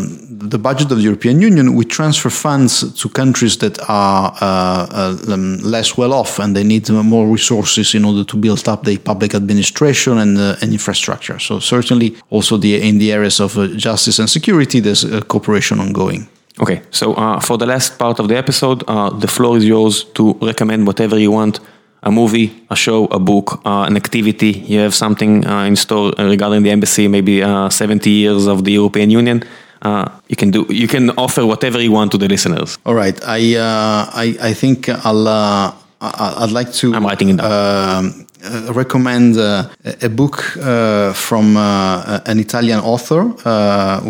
[0.49, 5.35] the budget of the European Union, we transfer funds to countries that are uh, uh,
[5.35, 8.99] um, less well off and they need more resources in order to build up the
[8.99, 11.39] public administration and, uh, and infrastructure.
[11.41, 16.27] So certainly, also the in the areas of uh, justice and security, there's cooperation ongoing.
[16.61, 18.79] Okay, so uh, for the last part of the episode,
[19.21, 21.61] the floor is yours to recommend whatever you want
[22.03, 26.13] a movie, a show, a book, uh, an activity, you have something uh, in store
[26.19, 29.43] regarding the embassy, maybe uh, 70 years of the European Union,
[29.83, 32.79] uh, you can do, you can offer whatever you want to the listeners.
[32.85, 36.95] All right, I, uh, I, I think I'll, uh, I'd like to.
[36.95, 39.69] I'm writing it down uh, recommend uh,
[40.03, 43.23] a book uh, from an Italian author,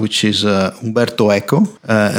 [0.00, 1.60] which is Umberto Eco,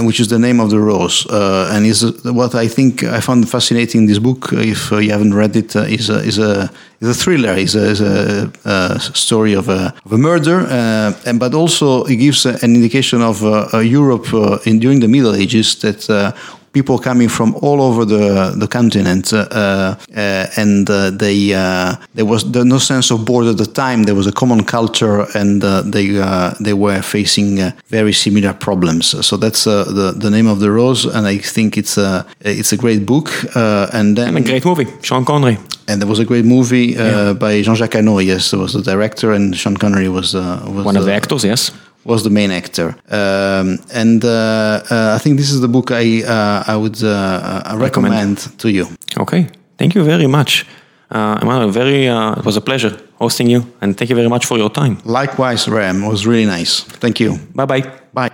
[0.05, 1.26] which is the name of the rose.
[1.30, 4.53] and is what I think I found fascinating in this book.
[4.53, 6.70] If you haven't read it, is is a
[7.01, 7.53] is a thriller.
[7.57, 12.16] is a, is a, story of a, of a murder, uh, and but also it
[12.16, 16.34] gives an indication of uh, Europe uh, in during the Middle Ages that
[16.74, 19.47] people coming from all over the the continent, uh,
[20.15, 21.53] uh, and uh, they
[22.15, 24.03] there was no sense of border at the time.
[24.03, 25.61] There was a common culture, and
[25.93, 26.07] they
[26.59, 29.15] they were facing very similar problems.
[29.26, 32.78] So that's the the name of the rose, and I think it's a it's a
[32.78, 33.30] great book,
[33.93, 35.57] and then and a great movie, Sean Connery.
[35.86, 37.34] And there was a great movie uh, yeah.
[37.34, 38.26] by Jean-Jacques Annaud.
[38.26, 41.43] Yes, there was the director, and Sean Connery was, uh, was one of the actors.
[41.43, 41.71] Yes,
[42.05, 42.95] was the main actor.
[43.09, 47.81] Um, and uh, uh, I think this is the book I uh, I would recommend,
[47.81, 48.87] recommend, to you.
[49.17, 49.47] Okay,
[49.77, 50.65] thank you very much.
[51.11, 54.45] Uh, Emmanuel, very, uh, it was a pleasure hosting you, and thank you very much
[54.47, 54.97] for your time.
[55.05, 56.83] Likewise, Ram, it was really nice.
[56.83, 57.37] Thank you.
[57.53, 57.91] Bye bye.
[58.13, 58.31] Bye.